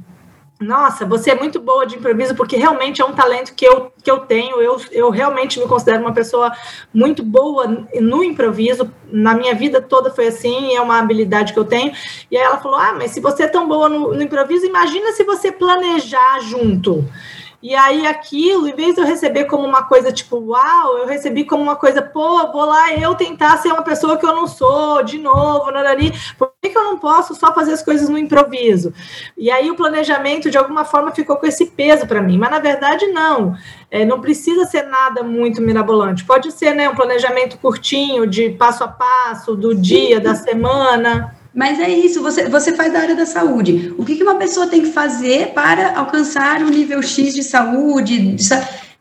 nossa, 0.60 1.06
você 1.06 1.32
é 1.32 1.36
muito 1.36 1.60
boa 1.60 1.86
de 1.86 1.96
improviso, 1.96 2.36
porque 2.36 2.56
realmente 2.56 3.02
é 3.02 3.06
um 3.06 3.14
talento 3.14 3.54
que 3.54 3.66
eu, 3.66 3.92
que 4.04 4.10
eu 4.10 4.20
tenho. 4.20 4.62
Eu, 4.62 4.80
eu 4.92 5.10
realmente 5.10 5.60
me 5.60 5.68
considero 5.68 6.02
uma 6.02 6.14
pessoa 6.14 6.52
muito 6.94 7.24
boa 7.24 7.88
no 8.00 8.24
improviso. 8.24 8.92
Na 9.12 9.34
minha 9.34 9.56
vida 9.56 9.82
toda 9.82 10.12
foi 10.12 10.28
assim, 10.28 10.76
é 10.76 10.82
uma 10.82 11.00
habilidade 11.00 11.54
que 11.54 11.58
eu 11.58 11.66
tenho. 11.66 11.92
E 12.30 12.38
aí 12.38 12.44
ela 12.44 12.60
falou: 12.60 12.78
Ah, 12.78 12.94
mas 12.94 13.10
se 13.10 13.20
você 13.20 13.44
é 13.44 13.48
tão 13.48 13.68
boa 13.68 13.90
no, 13.90 14.14
no 14.14 14.22
improviso, 14.22 14.66
imagina 14.66 15.12
se 15.14 15.24
você 15.24 15.52
planejar 15.52 16.40
junto. 16.42 17.04
E 17.62 17.76
aí 17.76 18.08
aquilo, 18.08 18.68
em 18.68 18.76
vez 18.76 18.96
de 18.96 19.02
eu 19.02 19.06
receber 19.06 19.46
como 19.46 19.64
uma 19.64 19.84
coisa 19.84 20.12
tipo, 20.12 20.38
uau, 20.38 20.98
eu 20.98 21.06
recebi 21.06 21.46
como 21.46 21.62
uma 21.62 21.76
coisa, 21.76 22.02
pô, 22.02 22.52
vou 22.52 22.66
lá 22.66 22.92
eu 22.96 23.14
tentar 23.14 23.58
ser 23.58 23.72
uma 23.72 23.84
pessoa 23.84 24.18
que 24.18 24.26
eu 24.26 24.36
não 24.36 24.48
sou, 24.48 25.04
de 25.04 25.20
novo, 25.20 25.70
narari. 25.72 26.12
Por 26.40 26.52
que 26.60 26.70
que 26.70 26.78
eu 26.78 26.84
não 26.84 26.98
posso 26.98 27.36
só 27.36 27.54
fazer 27.54 27.74
as 27.74 27.84
coisas 27.84 28.10
no 28.10 28.18
improviso? 28.18 28.92
E 29.38 29.52
aí 29.52 29.70
o 29.70 29.76
planejamento, 29.76 30.50
de 30.50 30.58
alguma 30.58 30.84
forma, 30.84 31.12
ficou 31.12 31.38
com 31.38 31.46
esse 31.46 31.68
peso 31.68 32.08
para 32.08 32.22
mim. 32.22 32.38
Mas, 32.38 32.50
na 32.50 32.60
verdade, 32.60 33.06
não. 33.08 33.56
É, 33.92 34.06
não 34.06 34.22
precisa 34.22 34.66
ser 34.66 34.84
nada 34.84 35.22
muito 35.22 35.62
mirabolante. 35.62 36.26
Pode 36.26 36.52
ser 36.52 36.74
né, 36.74 36.90
um 36.90 36.96
planejamento 36.96 37.58
curtinho, 37.58 38.26
de 38.26 38.50
passo 38.50 38.84
a 38.84 38.88
passo, 38.88 39.56
do 39.56 39.76
dia, 39.76 40.20
da 40.20 40.34
semana. 40.34 41.36
Mas 41.54 41.80
é 41.80 41.90
isso, 41.90 42.22
você, 42.22 42.48
você 42.48 42.74
faz 42.74 42.94
da 42.94 43.00
área 43.00 43.16
da 43.16 43.26
saúde. 43.26 43.94
O 43.98 44.06
que, 44.06 44.16
que 44.16 44.24
uma 44.24 44.36
pessoa 44.36 44.68
tem 44.68 44.82
que 44.82 44.92
fazer 44.92 45.54
para 45.54 45.98
alcançar 45.98 46.62
o 46.62 46.70
nível 46.70 47.02
X 47.02 47.34
de 47.34 47.44
saúde? 47.44 48.36
De, 48.36 48.54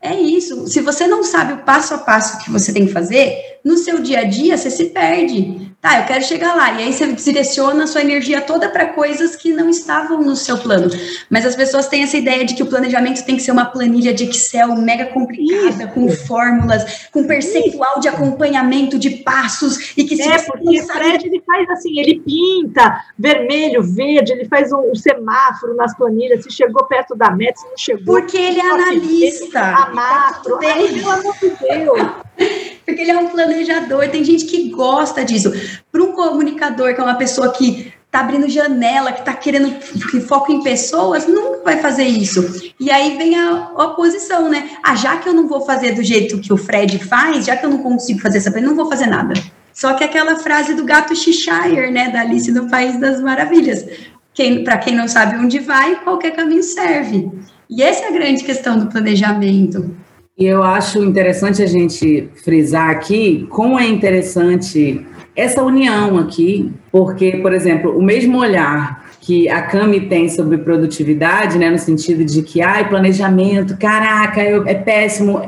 é 0.03 0.15
isso. 0.15 0.67
Se 0.67 0.81
você 0.81 1.07
não 1.07 1.23
sabe 1.23 1.53
o 1.53 1.59
passo 1.59 1.95
a 1.95 1.99
passo 1.99 2.43
que 2.43 2.51
você 2.51 2.73
tem 2.73 2.87
que 2.87 2.93
fazer, 2.93 3.50
no 3.65 3.77
seu 3.77 4.01
dia 4.01 4.21
a 4.21 4.25
dia 4.25 4.57
você 4.57 4.71
se 4.71 4.87
perde. 4.87 5.71
Tá, 5.81 5.99
eu 5.99 6.07
quero 6.07 6.23
chegar 6.23 6.55
lá. 6.55 6.73
E 6.75 6.85
aí 6.85 6.93
você 6.93 7.11
direciona 7.11 7.85
a 7.85 7.87
sua 7.87 8.03
energia 8.03 8.43
toda 8.43 8.69
para 8.69 8.89
coisas 8.89 9.35
que 9.35 9.51
não 9.51 9.71
estavam 9.71 10.21
no 10.21 10.37
seu 10.37 10.59
plano. 10.59 10.91
Mas 11.31 11.47
as 11.47 11.57
pessoas 11.57 11.89
têm 11.89 12.03
essa 12.03 12.19
ideia 12.19 12.45
de 12.45 12.55
que 12.55 12.63
o 12.63 12.67
planejamento 12.67 13.25
tem 13.25 13.37
que 13.37 13.43
ser 13.43 13.51
uma 13.51 13.65
planilha 13.65 14.13
de 14.13 14.25
Excel 14.25 14.77
mega 14.77 15.07
complicada, 15.07 15.85
Isso. 15.85 15.89
com 15.95 16.07
fórmulas, 16.11 17.09
com 17.11 17.27
percentual 17.27 17.93
Isso. 17.93 18.01
de 18.01 18.09
acompanhamento 18.09 18.99
de 18.99 19.09
passos. 19.23 19.97
E 19.97 20.05
que 20.05 20.17
se 20.17 20.29
é, 20.29 20.43
porque 20.43 20.81
o 20.81 20.87
Fred 20.87 21.27
ele 21.27 21.43
faz 21.47 21.71
assim, 21.71 21.99
ele 21.99 22.21
pinta 22.21 23.03
vermelho, 23.19 23.83
verde, 23.83 24.33
ele 24.33 24.45
faz 24.45 24.71
um, 24.73 24.91
um, 24.91 24.95
semáforo 24.95 25.75
nas 25.77 25.97
planilhas, 25.97 26.45
se 26.45 26.51
chegou 26.51 26.85
perto 26.85 27.17
da 27.17 27.31
meta, 27.31 27.59
se 27.59 27.67
não 27.67 27.79
chegou. 27.79 28.17
Porque 28.17 28.37
ele 28.37 28.61
é 28.61 28.71
analista. 28.71 29.63
A 29.63 29.95
macro. 29.95 30.59
Ai, 30.63 30.89
pelo 30.89 31.11
amor 31.11 31.35
de 31.41 31.49
Deus. 31.49 32.71
porque 32.91 33.03
ele 33.03 33.11
é 33.11 33.19
um 33.19 33.29
planejador, 33.29 34.09
tem 34.09 34.25
gente 34.25 34.45
que 34.45 34.69
gosta 34.69 35.25
disso. 35.25 35.53
Para 35.91 36.03
um 36.03 36.13
comunicador, 36.13 36.95
que 36.95 37.01
é 37.01 37.05
uma 37.05 37.15
pessoa 37.15 37.53
que 37.53 37.93
está 38.11 38.21
abrindo 38.21 38.49
janela, 38.49 39.13
que 39.13 39.21
está 39.21 39.33
querendo 39.33 39.79
que 40.11 40.21
foco 40.21 40.53
em 40.53 40.63
pessoas, 40.63 41.29
nunca 41.29 41.63
vai 41.65 41.79
fazer 41.79 42.05
isso. 42.05 42.73
E 42.79 42.91
aí 42.91 43.17
vem 43.17 43.39
a 43.39 43.71
oposição, 43.77 44.49
né? 44.49 44.71
Ah, 44.83 44.97
já 44.97 45.17
que 45.19 45.29
eu 45.29 45.33
não 45.33 45.47
vou 45.47 45.61
fazer 45.61 45.95
do 45.95 46.03
jeito 46.03 46.41
que 46.41 46.53
o 46.53 46.57
Fred 46.57 46.99
faz, 46.99 47.47
já 47.47 47.57
que 47.57 47.65
eu 47.65 47.71
não 47.71 47.79
consigo 47.79 48.21
fazer 48.21 48.39
essa 48.39 48.51
não 48.61 48.75
vou 48.75 48.89
fazer 48.89 49.07
nada. 49.07 49.35
Só 49.73 49.95
que 49.95 50.03
aquela 50.03 50.37
frase 50.37 50.75
do 50.75 50.85
gato 50.85 51.15
Cheshire, 51.15 51.91
né, 51.93 52.11
da 52.11 52.23
Alice 52.23 52.51
no 52.51 52.69
País 52.69 52.99
das 52.99 53.21
Maravilhas. 53.21 53.87
Quem, 54.35 54.65
Para 54.65 54.79
quem 54.79 54.97
não 54.97 55.07
sabe 55.07 55.37
onde 55.37 55.61
vai, 55.61 55.97
qualquer 56.03 56.33
caminho 56.33 56.63
serve. 56.65 57.31
E 57.69 57.83
essa 57.83 58.07
é 58.07 58.09
a 58.09 58.13
grande 58.13 58.43
questão 58.43 58.77
do 58.77 58.87
planejamento. 58.87 59.97
E 60.41 60.47
eu 60.47 60.63
acho 60.63 61.05
interessante 61.05 61.63
a 61.63 61.67
gente 61.67 62.31
frisar 62.43 62.89
aqui 62.89 63.47
como 63.51 63.79
é 63.79 63.87
interessante 63.87 65.07
essa 65.37 65.63
união 65.63 66.17
aqui, 66.17 66.73
porque, 66.91 67.33
por 67.33 67.53
exemplo, 67.53 67.95
o 67.95 68.03
mesmo 68.03 68.39
olhar 68.39 69.05
que 69.21 69.51
a 69.51 69.61
Cami 69.61 70.09
tem 70.09 70.31
sobre 70.31 70.57
produtividade, 70.57 71.59
né, 71.59 71.69
no 71.69 71.79
sentido 71.79 72.25
de 72.25 72.41
que, 72.41 72.63
ai, 72.63 72.89
planejamento, 72.89 73.77
caraca, 73.77 74.43
eu, 74.43 74.67
é 74.67 74.73
péssimo. 74.73 75.43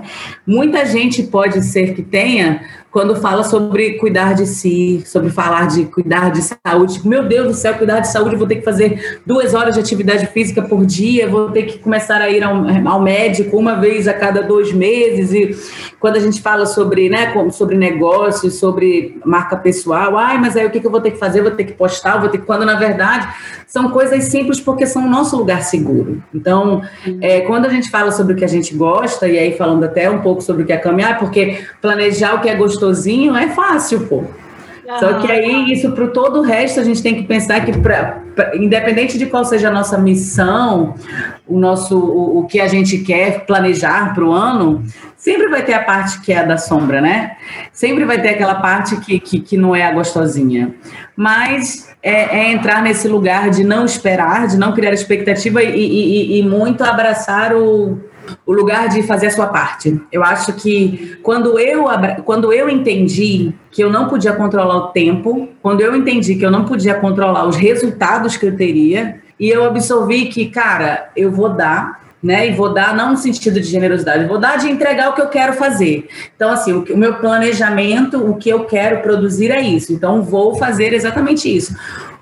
Muita 0.46 0.84
gente 0.84 1.22
pode 1.22 1.64
ser 1.64 1.94
que 1.94 2.02
tenha, 2.02 2.60
quando 2.92 3.16
fala 3.16 3.42
sobre 3.42 3.94
cuidar 3.94 4.34
de 4.34 4.46
si, 4.46 5.02
sobre 5.06 5.30
falar 5.30 5.66
de 5.66 5.86
cuidar 5.86 6.30
de 6.30 6.42
saúde. 6.42 6.94
Tipo, 6.94 7.08
meu 7.08 7.26
Deus 7.26 7.48
do 7.48 7.54
céu, 7.54 7.74
cuidar 7.74 8.00
de 8.00 8.12
saúde, 8.12 8.36
vou 8.36 8.46
ter 8.46 8.56
que 8.56 8.62
fazer 8.62 9.22
duas 9.24 9.54
horas 9.54 9.74
de 9.74 9.80
atividade 9.80 10.26
física 10.26 10.60
por 10.60 10.84
dia, 10.84 11.26
vou 11.26 11.50
ter 11.50 11.62
que 11.62 11.78
começar 11.78 12.20
a 12.20 12.28
ir 12.28 12.44
ao, 12.44 12.54
ao 12.86 13.00
médico 13.00 13.56
uma 13.56 13.76
vez 13.76 14.06
a 14.06 14.12
cada 14.12 14.42
dois 14.42 14.74
meses. 14.74 15.32
E 15.32 15.56
quando 15.98 16.16
a 16.16 16.20
gente 16.20 16.42
fala 16.42 16.66
sobre, 16.66 17.08
né, 17.08 17.32
sobre 17.50 17.76
negócios, 17.76 18.56
sobre 18.56 19.18
marca 19.24 19.56
pessoal, 19.56 20.18
ai, 20.18 20.36
mas 20.36 20.54
aí 20.54 20.66
o 20.66 20.70
que, 20.70 20.86
eu 20.86 20.90
vou 20.90 21.00
ter 21.00 21.12
que 21.12 21.18
fazer? 21.18 21.40
Vou 21.40 21.52
ter 21.52 21.64
que 21.64 21.72
postar, 21.72 22.18
vou 22.18 22.28
ter 22.28 22.38
que. 22.38 22.44
Quando 22.44 22.66
na 22.66 22.74
verdade 22.74 23.26
são 23.66 23.88
coisas 23.88 24.24
simples 24.24 24.60
porque 24.60 24.84
são 24.84 25.06
o 25.06 25.08
nosso 25.08 25.34
lugar 25.34 25.62
seguro. 25.62 26.22
Então, 26.34 26.82
é, 27.22 27.40
quando 27.40 27.64
a 27.64 27.70
gente 27.70 27.88
fala 27.88 28.12
sobre 28.12 28.34
o 28.34 28.36
que 28.36 28.44
a 28.44 28.48
gente 28.48 28.74
gosta, 28.74 29.26
e 29.26 29.38
aí 29.38 29.56
falando 29.56 29.84
até 29.84 30.10
um 30.10 30.20
pouco 30.20 30.42
sobre 30.42 30.62
o 30.62 30.66
que 30.66 30.72
é 30.74 30.76
caminhar, 30.76 31.18
porque 31.18 31.64
planejar 31.80 32.34
o 32.34 32.40
que 32.40 32.50
é 32.50 32.54
gostoso 32.54 32.81
gostosinho, 32.82 33.36
é 33.36 33.48
fácil, 33.48 34.06
pô. 34.06 34.24
Só 34.98 35.20
que 35.20 35.30
aí, 35.30 35.72
isso 35.72 35.92
para 35.92 36.08
todo 36.08 36.40
o 36.40 36.42
resto, 36.42 36.80
a 36.80 36.84
gente 36.84 37.02
tem 37.02 37.14
que 37.14 37.22
pensar 37.22 37.64
que, 37.64 37.72
pra, 37.78 38.20
pra, 38.34 38.56
independente 38.56 39.16
de 39.16 39.26
qual 39.26 39.44
seja 39.44 39.68
a 39.68 39.70
nossa 39.70 39.96
missão, 39.96 40.94
o 41.46 41.58
nosso 41.58 41.96
o, 41.96 42.40
o 42.40 42.46
que 42.46 42.60
a 42.60 42.68
gente 42.68 42.98
quer 42.98 43.46
planejar 43.46 44.12
para 44.12 44.24
o 44.24 44.32
ano, 44.32 44.82
sempre 45.16 45.48
vai 45.48 45.64
ter 45.64 45.72
a 45.72 45.82
parte 45.82 46.20
que 46.20 46.32
é 46.32 46.40
a 46.40 46.42
da 46.42 46.58
sombra, 46.58 47.00
né? 47.00 47.36
Sempre 47.72 48.04
vai 48.04 48.20
ter 48.20 48.30
aquela 48.30 48.56
parte 48.56 48.96
que, 48.96 49.18
que, 49.18 49.40
que 49.40 49.56
não 49.56 49.74
é 49.74 49.84
a 49.84 49.92
gostosinha. 49.92 50.74
Mas 51.16 51.88
é, 52.02 52.40
é, 52.40 52.52
entrar 52.52 52.82
nesse 52.82 53.08
lugar 53.08 53.48
de 53.48 53.64
não 53.64 53.86
esperar, 53.86 54.46
de 54.48 54.58
não 54.58 54.74
criar 54.74 54.92
expectativa 54.92 55.62
e, 55.62 55.74
e, 55.74 56.38
e 56.38 56.42
muito 56.42 56.84
abraçar 56.84 57.54
o 57.54 57.98
o 58.46 58.52
lugar 58.52 58.88
de 58.88 59.02
fazer 59.02 59.28
a 59.28 59.30
sua 59.30 59.46
parte. 59.46 60.00
Eu 60.10 60.24
acho 60.24 60.52
que 60.54 61.18
quando 61.22 61.58
eu, 61.58 61.84
quando 62.24 62.52
eu 62.52 62.68
entendi 62.68 63.52
que 63.70 63.82
eu 63.82 63.90
não 63.90 64.08
podia 64.08 64.32
controlar 64.32 64.76
o 64.76 64.88
tempo, 64.88 65.48
quando 65.62 65.80
eu 65.80 65.94
entendi 65.96 66.34
que 66.36 66.44
eu 66.44 66.50
não 66.50 66.64
podia 66.64 66.94
controlar 66.94 67.46
os 67.46 67.56
resultados 67.56 68.36
que 68.36 68.46
eu 68.46 68.56
teria, 68.56 69.20
e 69.38 69.48
eu 69.48 69.64
absorvi 69.64 70.26
que, 70.26 70.46
cara, 70.46 71.10
eu 71.16 71.30
vou 71.30 71.48
dar, 71.48 72.02
né? 72.22 72.48
E 72.48 72.52
vou 72.52 72.72
dar 72.72 72.94
não 72.94 73.10
no 73.10 73.16
sentido 73.16 73.60
de 73.60 73.66
generosidade, 73.66 74.26
vou 74.26 74.38
dar 74.38 74.56
de 74.56 74.70
entregar 74.70 75.10
o 75.10 75.14
que 75.14 75.20
eu 75.20 75.28
quero 75.28 75.54
fazer. 75.54 76.08
Então, 76.36 76.50
assim, 76.50 76.72
o, 76.72 76.84
o 76.94 76.96
meu 76.96 77.14
planejamento, 77.14 78.24
o 78.24 78.36
que 78.36 78.48
eu 78.48 78.64
quero 78.64 79.02
produzir 79.02 79.50
é 79.50 79.60
isso. 79.60 79.92
Então, 79.92 80.22
vou 80.22 80.54
fazer 80.54 80.92
exatamente 80.92 81.54
isso. 81.54 81.74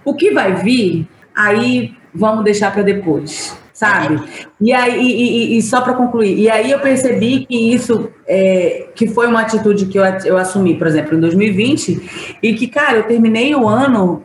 O 0.02 0.14
que 0.14 0.30
vai 0.30 0.54
vir, 0.54 1.06
aí 1.34 1.94
vamos 2.14 2.42
deixar 2.44 2.72
para 2.72 2.82
depois 2.82 3.54
sabe? 3.80 4.22
E 4.60 4.74
aí, 4.74 5.00
e, 5.00 5.56
e 5.56 5.62
só 5.62 5.80
para 5.80 5.94
concluir, 5.94 6.38
e 6.38 6.50
aí 6.50 6.70
eu 6.70 6.80
percebi 6.80 7.46
que 7.46 7.72
isso, 7.72 8.10
é, 8.28 8.88
que 8.94 9.06
foi 9.06 9.26
uma 9.26 9.40
atitude 9.40 9.86
que 9.86 9.98
eu, 9.98 10.04
eu 10.26 10.36
assumi, 10.36 10.74
por 10.76 10.86
exemplo, 10.86 11.16
em 11.16 11.20
2020, 11.20 12.36
e 12.42 12.52
que, 12.52 12.66
cara, 12.66 12.98
eu 12.98 13.04
terminei 13.04 13.54
o 13.54 13.66
ano 13.66 14.22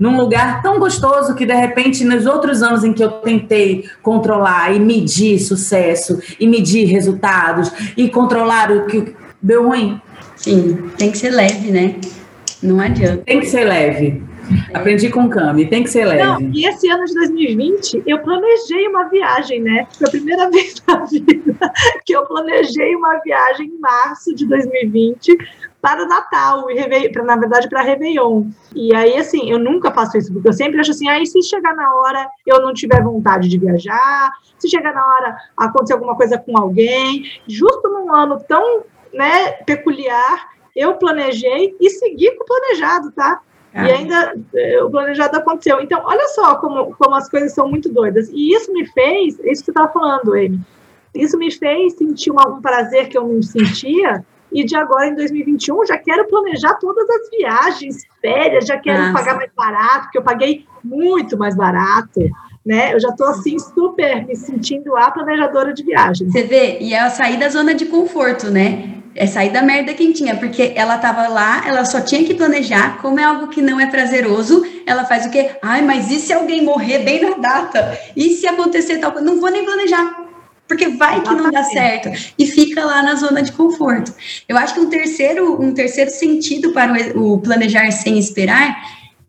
num 0.00 0.16
lugar 0.16 0.62
tão 0.62 0.78
gostoso 0.78 1.34
que 1.34 1.44
de 1.44 1.54
repente 1.54 2.04
nos 2.04 2.24
outros 2.24 2.62
anos 2.62 2.84
em 2.84 2.92
que 2.94 3.04
eu 3.04 3.10
tentei 3.12 3.84
controlar 4.02 4.74
e 4.74 4.80
medir 4.80 5.38
sucesso 5.40 6.18
e 6.40 6.46
medir 6.46 6.86
resultados 6.86 7.70
e 7.96 8.08
controlar 8.08 8.70
o 8.70 8.86
que 8.86 9.14
deu 9.42 9.68
ruim. 9.68 10.00
Sim, 10.36 10.90
tem 10.96 11.10
que 11.10 11.18
ser 11.18 11.30
leve, 11.30 11.70
né? 11.70 11.96
Não 12.62 12.80
adianta. 12.80 13.22
Tem 13.24 13.40
que 13.40 13.46
ser 13.46 13.64
leve. 13.64 14.22
Aprendi 14.72 15.10
com 15.10 15.28
Cami, 15.28 15.68
tem 15.68 15.82
que 15.82 15.90
ser 15.90 16.04
leve. 16.04 16.22
Não, 16.22 16.50
e 16.52 16.66
esse 16.66 16.88
ano 16.88 17.04
de 17.04 17.14
2020, 17.14 18.02
eu 18.06 18.18
planejei 18.20 18.86
uma 18.88 19.04
viagem, 19.08 19.60
né? 19.62 19.86
Foi 19.96 20.06
a 20.06 20.10
primeira 20.10 20.48
vez 20.50 20.82
na 20.86 21.04
vida 21.04 21.72
que 22.04 22.12
eu 22.12 22.24
planejei 22.26 22.94
uma 22.94 23.18
viagem 23.20 23.68
em 23.68 23.78
março 23.78 24.34
de 24.34 24.46
2020 24.46 25.36
para 25.80 26.02
o 26.02 26.08
Natal, 26.08 26.68
e 26.68 27.08
pra, 27.10 27.22
na 27.22 27.36
verdade, 27.36 27.68
para 27.68 27.82
Réveillon. 27.82 28.46
E 28.74 28.94
aí, 28.94 29.16
assim, 29.18 29.48
eu 29.50 29.58
nunca 29.58 29.92
faço 29.92 30.18
isso, 30.18 30.32
porque 30.32 30.48
eu 30.48 30.52
sempre 30.52 30.80
acho 30.80 30.90
assim, 30.90 31.08
aí 31.08 31.24
se 31.24 31.40
chegar 31.42 31.76
na 31.76 31.94
hora 31.94 32.28
eu 32.44 32.60
não 32.60 32.74
tiver 32.74 33.02
vontade 33.02 33.48
de 33.48 33.56
viajar, 33.56 34.32
se 34.58 34.68
chegar 34.68 34.92
na 34.92 35.06
hora 35.06 35.36
acontecer 35.56 35.92
alguma 35.92 36.16
coisa 36.16 36.38
com 36.38 36.58
alguém, 36.58 37.24
justo 37.46 37.88
num 37.88 38.12
ano 38.12 38.42
tão 38.48 38.82
né, 39.12 39.52
peculiar, 39.64 40.48
eu 40.74 40.94
planejei 40.94 41.76
e 41.80 41.90
segui 41.90 42.32
com 42.32 42.42
o 42.42 42.46
planejado, 42.46 43.12
tá? 43.12 43.40
E 43.84 43.92
ainda 43.92 44.34
eh, 44.54 44.82
o 44.82 44.90
planejado 44.90 45.36
aconteceu. 45.36 45.80
Então, 45.80 46.00
olha 46.04 46.26
só 46.28 46.54
como, 46.56 46.94
como 46.94 47.14
as 47.14 47.28
coisas 47.28 47.52
são 47.52 47.68
muito 47.68 47.92
doidas. 47.92 48.30
E 48.30 48.54
isso 48.54 48.72
me 48.72 48.86
fez, 48.86 49.38
é 49.40 49.52
isso 49.52 49.62
que 49.62 49.66
você 49.66 49.70
estava 49.72 49.92
falando, 49.92 50.32
Amy, 50.32 50.60
isso 51.14 51.36
me 51.36 51.50
fez 51.50 51.94
sentir 51.94 52.30
uma, 52.30 52.48
um 52.48 52.60
prazer 52.60 53.08
que 53.08 53.18
eu 53.18 53.26
não 53.26 53.42
sentia. 53.42 54.24
E 54.52 54.64
de 54.64 54.76
agora, 54.76 55.08
em 55.08 55.14
2021, 55.14 55.84
já 55.86 55.98
quero 55.98 56.26
planejar 56.28 56.74
todas 56.74 57.08
as 57.10 57.28
viagens, 57.30 58.04
férias, 58.22 58.66
já 58.66 58.78
quero 58.78 59.02
Nossa. 59.02 59.12
pagar 59.12 59.36
mais 59.36 59.50
barato, 59.54 60.04
porque 60.04 60.18
eu 60.18 60.22
paguei 60.22 60.64
muito 60.82 61.36
mais 61.36 61.54
barato. 61.54 62.20
Né? 62.64 62.94
Eu 62.94 63.00
já 63.00 63.10
estou 63.10 63.28
assim 63.28 63.58
super 63.58 64.26
me 64.26 64.34
sentindo 64.34 64.96
a 64.96 65.10
planejadora 65.10 65.72
de 65.72 65.84
viagens. 65.84 66.32
Você 66.32 66.42
vê, 66.44 66.78
e 66.80 66.94
é 66.94 67.08
sair 67.10 67.38
da 67.38 67.48
zona 67.48 67.74
de 67.74 67.86
conforto, 67.86 68.50
né? 68.50 69.02
É 69.16 69.26
sair 69.26 69.50
da 69.50 69.62
merda 69.62 69.94
quentinha, 69.94 70.36
porque 70.36 70.72
ela 70.76 70.98
tava 70.98 71.26
lá, 71.28 71.66
ela 71.66 71.84
só 71.84 72.00
tinha 72.00 72.24
que 72.24 72.34
planejar, 72.34 72.98
como 72.98 73.18
é 73.18 73.24
algo 73.24 73.48
que 73.48 73.62
não 73.62 73.80
é 73.80 73.86
prazeroso, 73.86 74.64
ela 74.86 75.04
faz 75.04 75.26
o 75.26 75.30
quê? 75.30 75.50
Ai, 75.62 75.82
mas 75.82 76.10
e 76.10 76.18
se 76.18 76.32
alguém 76.32 76.64
morrer 76.64 77.00
bem 77.00 77.22
na 77.22 77.36
data? 77.36 77.98
E 78.14 78.30
se 78.30 78.46
acontecer 78.46 78.98
tal 78.98 79.12
coisa? 79.12 79.26
Não 79.26 79.40
vou 79.40 79.50
nem 79.50 79.64
planejar. 79.64 80.26
Porque 80.68 80.88
vai 80.88 81.20
que 81.20 81.32
não 81.32 81.48
dá 81.50 81.62
certo 81.62 82.10
e 82.36 82.44
fica 82.44 82.84
lá 82.84 83.00
na 83.00 83.14
zona 83.14 83.40
de 83.40 83.52
conforto. 83.52 84.12
Eu 84.48 84.56
acho 84.56 84.74
que 84.74 84.80
um 84.80 84.90
terceiro, 84.90 85.62
um 85.62 85.72
terceiro 85.72 86.10
sentido 86.10 86.72
para 86.72 86.92
o, 87.14 87.34
o 87.34 87.38
planejar 87.38 87.92
sem 87.92 88.18
esperar 88.18 88.76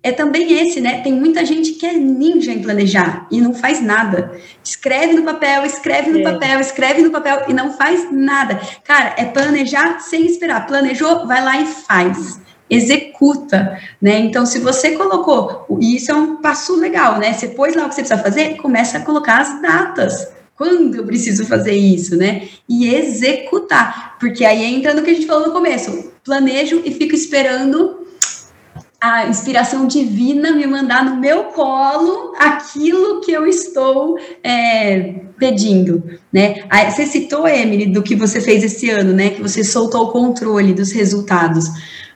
é 0.07 0.11
também 0.13 0.53
esse, 0.53 0.79
né? 0.79 1.01
Tem 1.01 1.11
muita 1.11 1.45
gente 1.45 1.73
que 1.73 1.85
é 1.85 1.93
ninja 1.93 2.51
em 2.51 2.61
planejar 2.61 3.27
e 3.29 3.41
não 3.41 3.53
faz 3.53 3.81
nada. 3.81 4.31
Escreve 4.63 5.13
no 5.13 5.23
papel, 5.23 5.65
escreve 5.65 6.11
no 6.11 6.19
é. 6.19 6.23
papel, 6.23 6.59
escreve 6.61 7.01
no 7.01 7.11
papel 7.11 7.43
e 7.49 7.53
não 7.53 7.73
faz 7.73 8.09
nada. 8.11 8.59
Cara, 8.85 9.15
é 9.17 9.25
planejar 9.25 9.99
sem 9.99 10.25
esperar. 10.25 10.65
Planejou, 10.65 11.27
vai 11.27 11.43
lá 11.43 11.61
e 11.61 11.65
faz. 11.65 12.39
executa, 12.69 13.79
né? 14.01 14.19
Então, 14.19 14.45
se 14.45 14.59
você 14.59 14.91
colocou, 14.91 15.65
e 15.79 15.95
isso 15.95 16.11
é 16.11 16.13
um 16.13 16.37
passo 16.37 16.75
legal, 16.75 17.17
né? 17.17 17.33
Você 17.33 17.49
pôs 17.49 17.75
lá 17.75 17.85
o 17.85 17.89
que 17.89 17.95
você 17.95 18.01
precisa 18.01 18.21
fazer, 18.21 18.57
começa 18.57 18.97
a 18.97 19.01
colocar 19.01 19.39
as 19.39 19.61
datas. 19.61 20.27
Quando 20.55 20.95
eu 20.95 21.05
preciso 21.05 21.45
fazer 21.45 21.73
isso, 21.73 22.17
né? 22.17 22.47
E 22.67 22.93
executar, 22.93 24.17
porque 24.19 24.43
aí 24.43 24.65
entra 24.65 24.93
no 24.93 25.01
que 25.01 25.11
a 25.11 25.13
gente 25.13 25.27
falou 25.27 25.47
no 25.47 25.53
começo. 25.53 26.11
Planejo 26.25 26.81
e 26.83 26.91
fico 26.91 27.15
esperando 27.15 28.06
a 29.07 29.27
inspiração 29.27 29.87
divina 29.87 30.51
me 30.51 30.67
mandar 30.67 31.05
no 31.05 31.15
meu 31.15 31.45
colo 31.45 32.33
aquilo 32.37 33.21
que 33.21 33.31
eu 33.31 33.47
estou 33.47 34.17
é, 34.43 35.15
pedindo, 35.37 36.03
né? 36.31 36.63
Você 36.89 37.05
citou, 37.05 37.47
Emily, 37.47 37.85
do 37.87 38.03
que 38.03 38.15
você 38.15 38.41
fez 38.41 38.63
esse 38.63 38.89
ano, 38.89 39.13
né? 39.13 39.29
Que 39.29 39.41
você 39.41 39.63
soltou 39.63 40.05
o 40.05 40.11
controle 40.11 40.73
dos 40.73 40.91
resultados. 40.91 41.65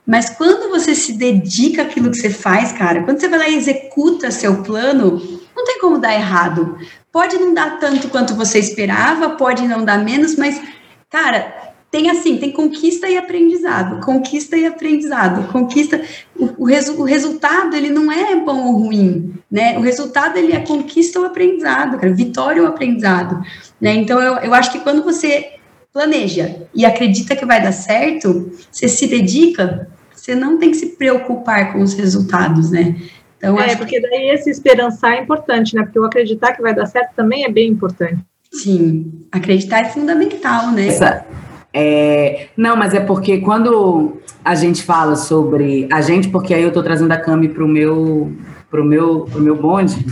Mas 0.05 0.29
quando 0.31 0.69
você 0.69 0.93
se 0.93 1.13
dedica 1.13 1.83
àquilo 1.83 2.11
que 2.11 2.17
você 2.17 2.29
faz, 2.29 2.71
cara, 2.73 3.03
quando 3.03 3.19
você 3.19 3.29
vai 3.29 3.39
lá 3.39 3.47
e 3.47 3.55
executa 3.55 4.31
seu 4.31 4.63
plano, 4.63 5.21
não 5.55 5.63
tem 5.63 5.79
como 5.79 5.97
dar 5.99 6.13
errado. 6.13 6.77
Pode 7.11 7.37
não 7.37 7.53
dar 7.53 7.79
tanto 7.79 8.09
quanto 8.09 8.35
você 8.35 8.59
esperava, 8.59 9.31
pode 9.31 9.67
não 9.67 9.85
dar 9.85 10.03
menos, 10.03 10.35
mas, 10.35 10.61
cara, 11.09 11.70
tem 11.91 12.09
assim, 12.09 12.37
tem 12.37 12.51
conquista 12.51 13.09
e 13.09 13.17
aprendizado, 13.17 13.99
conquista 13.99 14.55
e 14.55 14.65
aprendizado, 14.65 15.51
conquista. 15.51 16.01
O, 16.39 16.63
o, 16.63 16.65
resu, 16.65 16.97
o, 16.99 17.03
resultado 17.03 17.75
ele 17.75 17.89
não 17.89 18.09
é 18.09 18.33
bom 18.37 18.65
ou 18.67 18.77
ruim, 18.83 19.33
né? 19.51 19.77
O 19.77 19.81
resultado 19.81 20.37
ele 20.37 20.53
é 20.53 20.61
conquista 20.61 21.19
ou 21.19 21.25
aprendizado, 21.25 21.97
cara, 21.97 22.13
vitória 22.13 22.61
ou 22.61 22.67
aprendizado, 22.69 23.43
né? 23.79 23.93
Então 23.93 24.21
eu, 24.21 24.35
eu 24.35 24.53
acho 24.53 24.71
que 24.71 24.79
quando 24.79 25.03
você 25.03 25.55
planeja 25.91 26.61
e 26.73 26.85
acredita 26.85 27.35
que 27.35 27.45
vai 27.45 27.61
dar 27.61 27.73
certo, 27.73 28.49
você 28.71 28.87
se 28.87 29.05
dedica, 29.07 29.89
você 30.15 30.33
não 30.33 30.57
tem 30.57 30.71
que 30.71 30.77
se 30.77 30.95
preocupar 30.95 31.73
com 31.73 31.81
os 31.81 31.93
resultados, 31.93 32.71
né? 32.71 32.95
Então, 33.37 33.59
é, 33.59 33.75
porque 33.75 33.99
daí 33.99 34.29
esse 34.29 34.49
esperançar 34.49 35.15
é 35.15 35.21
importante, 35.21 35.75
né? 35.75 35.83
Porque 35.83 35.99
o 35.99 36.05
acreditar 36.05 36.53
que 36.53 36.61
vai 36.61 36.73
dar 36.73 36.85
certo 36.85 37.15
também 37.15 37.43
é 37.43 37.51
bem 37.51 37.69
importante. 37.69 38.23
Sim, 38.53 39.25
acreditar 39.31 39.79
é 39.79 39.85
fundamental, 39.85 40.71
né? 40.71 40.87
Essa, 40.87 41.25
é, 41.73 42.47
não, 42.57 42.75
mas 42.75 42.93
é 42.93 42.99
porque 42.99 43.39
quando 43.39 44.17
a 44.43 44.55
gente 44.55 44.83
fala 44.83 45.15
sobre 45.15 45.87
a 45.91 46.01
gente, 46.01 46.29
porque 46.29 46.53
aí 46.53 46.61
eu 46.61 46.69
estou 46.69 46.83
trazendo 46.83 47.11
a 47.11 47.17
Cami 47.17 47.47
para 47.49 47.63
o 47.63 47.67
meu 47.67 48.31
pro 48.71 48.85
meu, 48.85 49.27
pro 49.29 49.41
meu 49.41 49.61
bonde, 49.61 50.05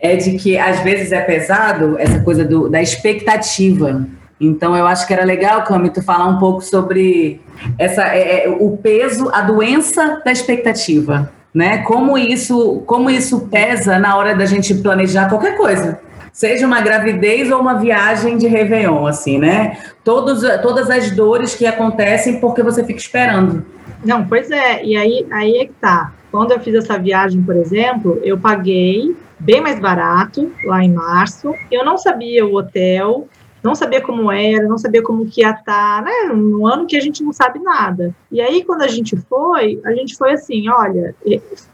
é 0.00 0.16
de 0.16 0.38
que 0.38 0.56
às 0.56 0.80
vezes 0.80 1.12
é 1.12 1.20
pesado 1.20 1.96
essa 1.98 2.18
coisa 2.20 2.42
do, 2.42 2.68
da 2.68 2.80
expectativa. 2.80 4.08
Então, 4.40 4.74
eu 4.74 4.86
acho 4.86 5.06
que 5.06 5.12
era 5.12 5.24
legal, 5.24 5.62
Cami, 5.64 5.90
tu 5.90 6.02
falar 6.02 6.26
um 6.26 6.38
pouco 6.38 6.62
sobre 6.62 7.40
essa, 7.76 8.04
é, 8.04 8.46
é, 8.46 8.48
o 8.48 8.78
peso, 8.78 9.28
a 9.32 9.42
doença 9.42 10.22
da 10.24 10.32
expectativa, 10.32 11.30
né? 11.52 11.78
Como 11.78 12.16
isso, 12.16 12.82
como 12.86 13.10
isso 13.10 13.40
pesa 13.48 13.98
na 13.98 14.16
hora 14.16 14.34
da 14.34 14.46
gente 14.46 14.74
planejar 14.74 15.28
qualquer 15.28 15.56
coisa. 15.56 16.00
Seja 16.32 16.66
uma 16.66 16.80
gravidez 16.80 17.50
ou 17.50 17.60
uma 17.60 17.74
viagem 17.74 18.36
de 18.36 18.46
Réveillon, 18.46 19.06
assim, 19.06 19.38
né? 19.38 19.78
Todos, 20.04 20.42
todas 20.62 20.90
as 20.90 21.10
dores 21.10 21.54
que 21.54 21.66
acontecem 21.66 22.40
porque 22.40 22.62
você 22.62 22.84
fica 22.84 22.98
esperando. 22.98 23.64
Não, 24.04 24.26
pois 24.26 24.50
é, 24.50 24.84
e 24.84 24.96
aí, 24.96 25.26
aí 25.30 25.56
é 25.58 25.64
que 25.66 25.72
tá. 25.74 26.12
Quando 26.30 26.52
eu 26.52 26.60
fiz 26.60 26.74
essa 26.74 26.98
viagem, 26.98 27.42
por 27.42 27.56
exemplo, 27.56 28.20
eu 28.22 28.38
paguei 28.38 29.16
bem 29.38 29.60
mais 29.60 29.80
barato 29.80 30.52
lá 30.64 30.82
em 30.82 30.92
março. 30.92 31.54
Eu 31.70 31.84
não 31.84 31.96
sabia 31.96 32.46
o 32.46 32.54
hotel, 32.54 33.26
não 33.62 33.74
sabia 33.74 34.00
como 34.00 34.30
era, 34.30 34.68
não 34.68 34.78
sabia 34.78 35.02
como 35.02 35.26
que 35.26 35.40
ia 35.40 35.50
estar, 35.50 35.64
tá, 35.64 36.02
né? 36.02 36.32
Um 36.32 36.66
ano 36.66 36.86
que 36.86 36.96
a 36.96 37.00
gente 37.00 37.22
não 37.24 37.32
sabe 37.32 37.58
nada. 37.58 38.14
E 38.30 38.40
aí, 38.40 38.64
quando 38.64 38.82
a 38.82 38.88
gente 38.88 39.16
foi, 39.16 39.80
a 39.84 39.92
gente 39.92 40.16
foi 40.16 40.32
assim: 40.32 40.68
olha, 40.68 41.14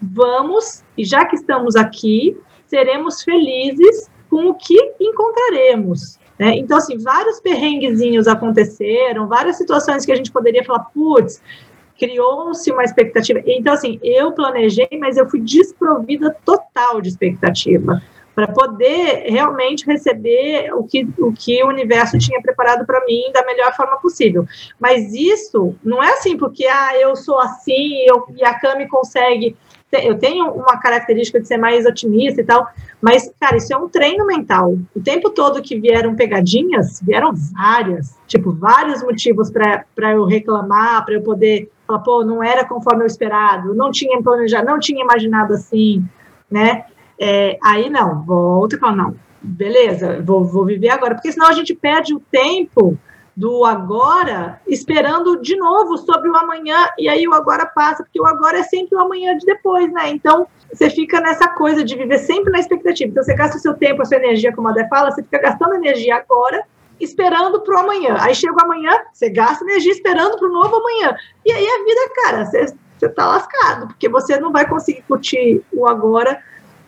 vamos, 0.00 0.82
e 0.96 1.04
já 1.04 1.25
que 1.25 1.37
estamos 1.37 1.76
aqui, 1.76 2.37
seremos 2.66 3.23
felizes 3.23 4.08
com 4.35 4.49
o 4.49 4.55
que 4.55 4.76
encontraremos. 5.00 6.19
Né? 6.37 6.57
Então, 6.57 6.76
assim, 6.76 6.99
vários 6.99 7.38
perrenguezinhos 7.38 8.26
aconteceram, 8.26 9.29
várias 9.29 9.57
situações 9.57 10.05
que 10.05 10.11
a 10.11 10.17
gente 10.17 10.33
poderia 10.33 10.64
falar, 10.64 10.81
putz, 10.93 11.41
criou-se 11.97 12.69
uma 12.73 12.83
expectativa. 12.83 13.41
Então, 13.47 13.73
assim, 13.73 14.00
eu 14.03 14.33
planejei, 14.33 14.88
mas 14.99 15.17
eu 15.17 15.31
fui 15.31 15.38
desprovida 15.38 16.37
total 16.45 17.00
de 17.00 17.11
expectativa 17.11 18.03
para 18.35 18.49
poder 18.49 19.31
realmente 19.31 19.87
receber 19.87 20.75
o 20.75 20.83
que, 20.83 21.07
o 21.18 21.33
que 21.33 21.62
o 21.62 21.68
universo 21.68 22.18
tinha 22.18 22.42
preparado 22.42 22.85
para 22.85 23.05
mim 23.05 23.31
da 23.33 23.47
melhor 23.47 23.73
forma 23.77 23.97
possível. 23.99 24.44
Mas 24.81 25.14
isso 25.14 25.77
não 25.85 26.03
é 26.03 26.14
assim 26.14 26.37
porque 26.37 26.66
ah, 26.66 26.99
eu 26.99 27.14
sou 27.14 27.38
assim 27.38 27.99
eu, 28.05 28.27
e 28.37 28.44
a 28.44 28.59
Cami 28.59 28.88
consegue. 28.88 29.57
Eu 30.02 30.18
tenho 30.18 30.50
uma 30.52 30.78
característica 30.78 31.40
de 31.40 31.46
ser 31.46 31.57
mais 31.57 31.87
otimista 31.87 32.40
e 32.40 32.44
tal, 32.44 32.66
mas, 33.00 33.33
cara, 33.40 33.57
isso 33.57 33.72
é 33.72 33.76
um 33.76 33.88
treino 33.88 34.26
mental. 34.26 34.76
O 34.94 35.00
tempo 35.00 35.30
todo 35.30 35.62
que 35.62 35.78
vieram 35.78 36.14
pegadinhas, 36.14 37.00
vieram 37.00 37.33
várias, 37.35 38.18
tipo, 38.26 38.52
vários 38.52 39.02
motivos 39.02 39.50
para 39.50 40.12
eu 40.12 40.24
reclamar, 40.24 41.04
para 41.04 41.14
eu 41.14 41.22
poder 41.22 41.70
falar, 41.87 41.98
pô, 42.00 42.24
não 42.24 42.42
era 42.42 42.64
conforme 42.64 43.02
eu 43.02 43.07
esperado, 43.07 43.74
não 43.74 43.90
tinha 43.90 44.20
planejado, 44.22 44.66
não 44.66 44.78
tinha 44.78 45.02
imaginado 45.02 45.52
assim, 45.54 46.04
né? 46.50 46.85
É, 47.18 47.59
aí 47.62 47.88
não, 47.88 48.22
volta 48.24 48.76
e 48.76 48.78
fala, 48.78 48.96
não, 48.96 49.16
beleza, 49.40 50.20
vou, 50.22 50.44
vou 50.44 50.64
viver 50.64 50.88
agora, 50.88 51.14
porque 51.14 51.30
senão 51.30 51.46
a 51.46 51.52
gente 51.52 51.74
perde 51.74 52.14
o 52.14 52.20
tempo 52.30 52.98
do 53.37 53.64
agora 53.64 54.61
esperando 54.66 55.40
de 55.40 55.57
novo 55.57 55.97
sobre 55.99 56.29
o 56.29 56.37
amanhã, 56.37 56.88
e 56.99 57.09
aí 57.09 57.27
o 57.27 57.35
agora 57.35 57.66
passa, 57.66 58.05
porque 58.05 58.20
o 58.20 58.27
agora 58.27 58.59
é 58.59 58.62
sempre 58.62 58.97
o 58.97 59.01
amanhã 59.01 59.37
de 59.37 59.44
depois, 59.44 59.92
né? 59.92 60.11
Então 60.11 60.47
você 60.73 60.88
fica 60.88 61.20
nessa 61.20 61.49
coisa 61.49 61.85
de 61.85 61.97
viver 61.97 62.18
sempre 62.18 62.53
na 62.53 62.61
expectativa. 62.61 63.11
Então 63.11 63.23
você 63.23 63.35
gasta 63.35 63.57
o 63.57 63.61
seu 63.61 63.75
tempo, 63.75 64.03
a 64.03 64.05
sua 64.05 64.18
energia, 64.18 64.55
como 64.55 64.68
a 64.68 64.73
Dé 64.73 64.87
fala, 64.88 65.11
você 65.11 65.23
fica 65.23 65.38
gastando 65.38 65.75
energia 65.75 66.16
agora, 66.16 66.64
esperando 67.01 67.61
para 67.61 67.75
o 67.75 67.79
amanhã. 67.79 68.16
Aí 68.20 68.35
chega 68.35 68.55
o 68.55 68.64
amanhã, 68.64 68.92
você 69.12 69.29
gasta 69.29 69.64
energia 69.64 69.92
esperando 69.92 70.38
para 70.38 70.49
o 70.49 70.53
novo 70.53 70.77
amanhã. 70.77 71.16
E 71.44 71.53
aí 71.53 71.66
a 71.66 71.85
vida, 71.85 72.14
cara, 72.14 72.44
você, 72.47 72.75
você 72.97 73.09
tá 73.09 73.27
lascado, 73.27 73.88
porque 73.88 74.09
você 74.09 74.38
não 74.38 74.53
vai 74.53 74.68
conseguir 74.68 75.03
curtir 75.03 75.62
o 75.73 75.88
agora 75.88 76.40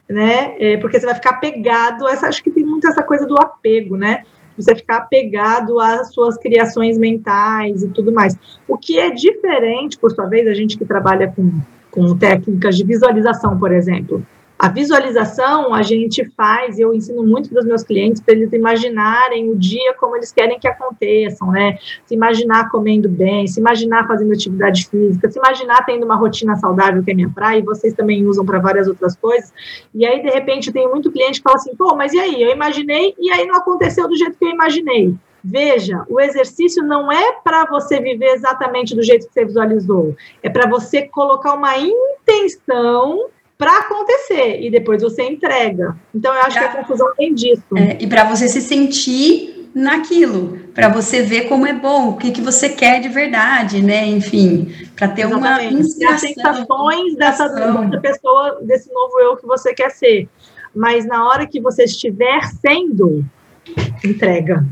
né? 0.09 0.55
É, 0.59 0.77
porque 0.77 0.99
você 0.99 1.07
vai 1.07 1.15
ficar 1.15 1.31
apegado. 1.31 2.09
Essa, 2.09 2.29
acho 2.29 2.43
que 2.43 2.51
tem 2.51 2.65
muito 2.65 2.87
essa 2.87 3.03
coisa 3.03 3.27
do 3.27 3.37
apego, 3.39 3.97
né? 3.97 4.23
Você 4.57 4.75
ficar 4.75 4.99
apegado 4.99 5.79
às 5.79 6.13
suas 6.13 6.37
criações 6.37 6.97
mentais 6.99 7.83
e 7.83 7.89
tudo 7.89 8.13
mais. 8.13 8.37
O 8.67 8.77
que 8.77 8.99
é 8.99 9.11
diferente, 9.11 9.99
por 9.99 10.11
sua 10.11 10.27
vez, 10.27 10.47
a 10.47 10.55
gente 10.55 10.79
que 10.79 10.85
trabalha 10.85 11.33
com, 11.35 11.61
com 11.91 12.17
técnicas 12.17 12.77
de 12.77 12.85
visualização, 12.85 13.59
por 13.59 13.73
exemplo. 13.73 14.25
A 14.59 14.69
visualização 14.69 15.75
a 15.75 15.83
gente 15.83 16.25
faz, 16.31 16.79
eu 16.79 16.95
ensino 16.95 17.23
muito 17.23 17.51
para 17.51 17.61
os 17.61 17.67
meus 17.67 17.83
clientes 17.83 18.23
para 18.23 18.35
eles 18.35 18.51
imaginarem 18.53 19.51
o 19.51 19.57
dia 19.57 19.93
como 20.01 20.17
eles 20.17 20.33
querem 20.33 20.59
que 20.59 20.67
aconteçam, 20.67 21.51
né? 21.51 21.79
Se 22.07 22.15
imaginar 22.15 22.71
comendo 22.71 23.07
bem, 23.07 23.47
se 23.47 23.61
imaginar 23.61 24.09
fazendo 24.09 24.33
atividade 24.33 24.89
física, 24.89 25.31
se 25.31 25.39
imaginar 25.39 25.85
tendo 25.85 26.05
uma 26.05 26.17
rotina 26.17 26.57
saudável 26.57 27.03
que 27.03 27.11
é 27.11 27.15
minha 27.15 27.29
praia, 27.29 27.59
e 27.59 27.63
vocês 27.63 27.93
também 27.93 28.27
usam 28.27 28.47
para 28.47 28.59
várias 28.59 28.89
outras 28.89 29.15
coisas. 29.15 29.53
E 29.95 30.07
aí, 30.07 30.23
de 30.23 30.31
repente, 30.31 30.73
tem 30.73 30.89
muito 30.89 31.13
cliente 31.13 31.41
que 31.41 31.45
fala 31.45 31.57
assim: 31.57 31.77
pô, 31.77 31.95
mas 31.95 32.15
e 32.15 32.19
aí? 32.19 32.43
Eu 32.43 32.51
imaginei 32.51 33.15
e 33.19 33.31
aí 33.31 33.47
não 33.47 33.57
aconteceu 33.57 34.09
do 34.09 34.17
jeito 34.17 34.39
que 34.39 34.45
eu 34.47 34.51
imaginei. 34.51 35.15
Veja, 35.45 36.05
o 36.09 36.19
exercício 36.19 36.83
não 36.83 37.13
é 37.13 37.33
para 37.45 37.67
você 37.67 38.01
viver 38.01 38.31
exatamente 38.31 38.97
do 38.97 39.03
jeito 39.03 39.29
que 39.29 39.35
você 39.35 39.45
visualizou, 39.45 40.17
é 40.43 40.49
para 40.49 40.69
você 40.69 41.03
colocar 41.03 41.55
uma 41.55 41.77
intenção 41.79 43.29
para 43.59 43.79
acontecer 43.79 44.61
e 44.61 44.71
depois 44.71 45.03
você 45.03 45.23
entrega. 45.23 45.97
Então 46.15 46.35
eu 46.35 46.41
acho 46.43 46.59
pra, 46.59 46.69
que 46.69 46.77
a 46.77 46.81
confusão 46.83 47.13
tem 47.17 47.35
disso. 47.35 47.63
É, 47.77 47.97
e 48.01 48.07
para 48.07 48.25
você 48.25 48.49
se 48.49 48.61
sentir 48.61 49.71
naquilo, 49.75 50.59
para 50.75 50.89
você 50.89 51.23
ver 51.23 51.49
como 51.49 51.67
é 51.67 51.73
bom, 51.73 52.11
o 52.11 52.17
que, 52.17 52.31
que 52.31 52.41
você 52.41 52.71
quer 52.71 53.01
de 53.01 53.09
verdade, 53.09 53.83
né? 53.83 54.07
Enfim, 54.07 54.73
para 54.97 55.09
ter 55.09 55.27
Exatamente. 55.27 55.75
uma 55.75 55.81
inspiração. 55.81 56.15
As 56.15 56.21
sensações 56.21 57.17
dessa, 57.17 57.49
dessa 57.49 58.01
pessoa, 58.01 58.59
desse 58.63 58.93
novo 58.93 59.21
eu 59.21 59.37
que 59.37 59.47
você 59.47 59.75
quer 59.75 59.91
ser. 59.91 60.29
Mas 60.75 61.07
na 61.07 61.27
hora 61.27 61.47
que 61.47 61.61
você 61.61 61.85
estiver 61.85 62.41
sendo, 62.47 63.25
entrega. 64.05 64.65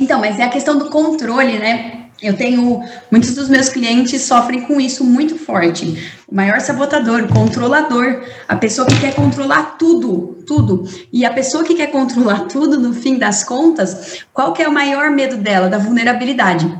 Então, 0.00 0.20
mas 0.20 0.38
é 0.38 0.44
a 0.44 0.48
questão 0.48 0.78
do 0.78 0.90
controle, 0.90 1.58
né? 1.58 2.01
Eu 2.22 2.36
tenho 2.36 2.80
muitos 3.10 3.34
dos 3.34 3.48
meus 3.48 3.68
clientes 3.68 4.22
sofrem 4.22 4.60
com 4.60 4.80
isso 4.80 5.04
muito 5.04 5.36
forte. 5.36 6.12
O 6.28 6.34
maior 6.34 6.60
sabotador, 6.60 7.24
o 7.24 7.28
controlador, 7.28 8.22
a 8.46 8.54
pessoa 8.54 8.86
que 8.86 9.00
quer 9.00 9.12
controlar 9.12 9.76
tudo, 9.76 10.38
tudo. 10.46 10.88
E 11.12 11.24
a 11.24 11.32
pessoa 11.32 11.64
que 11.64 11.74
quer 11.74 11.88
controlar 11.88 12.46
tudo, 12.48 12.78
no 12.78 12.94
fim 12.94 13.18
das 13.18 13.42
contas, 13.42 14.24
qual 14.32 14.52
que 14.52 14.62
é 14.62 14.68
o 14.68 14.72
maior 14.72 15.10
medo 15.10 15.36
dela? 15.36 15.68
Da 15.68 15.78
vulnerabilidade. 15.78 16.72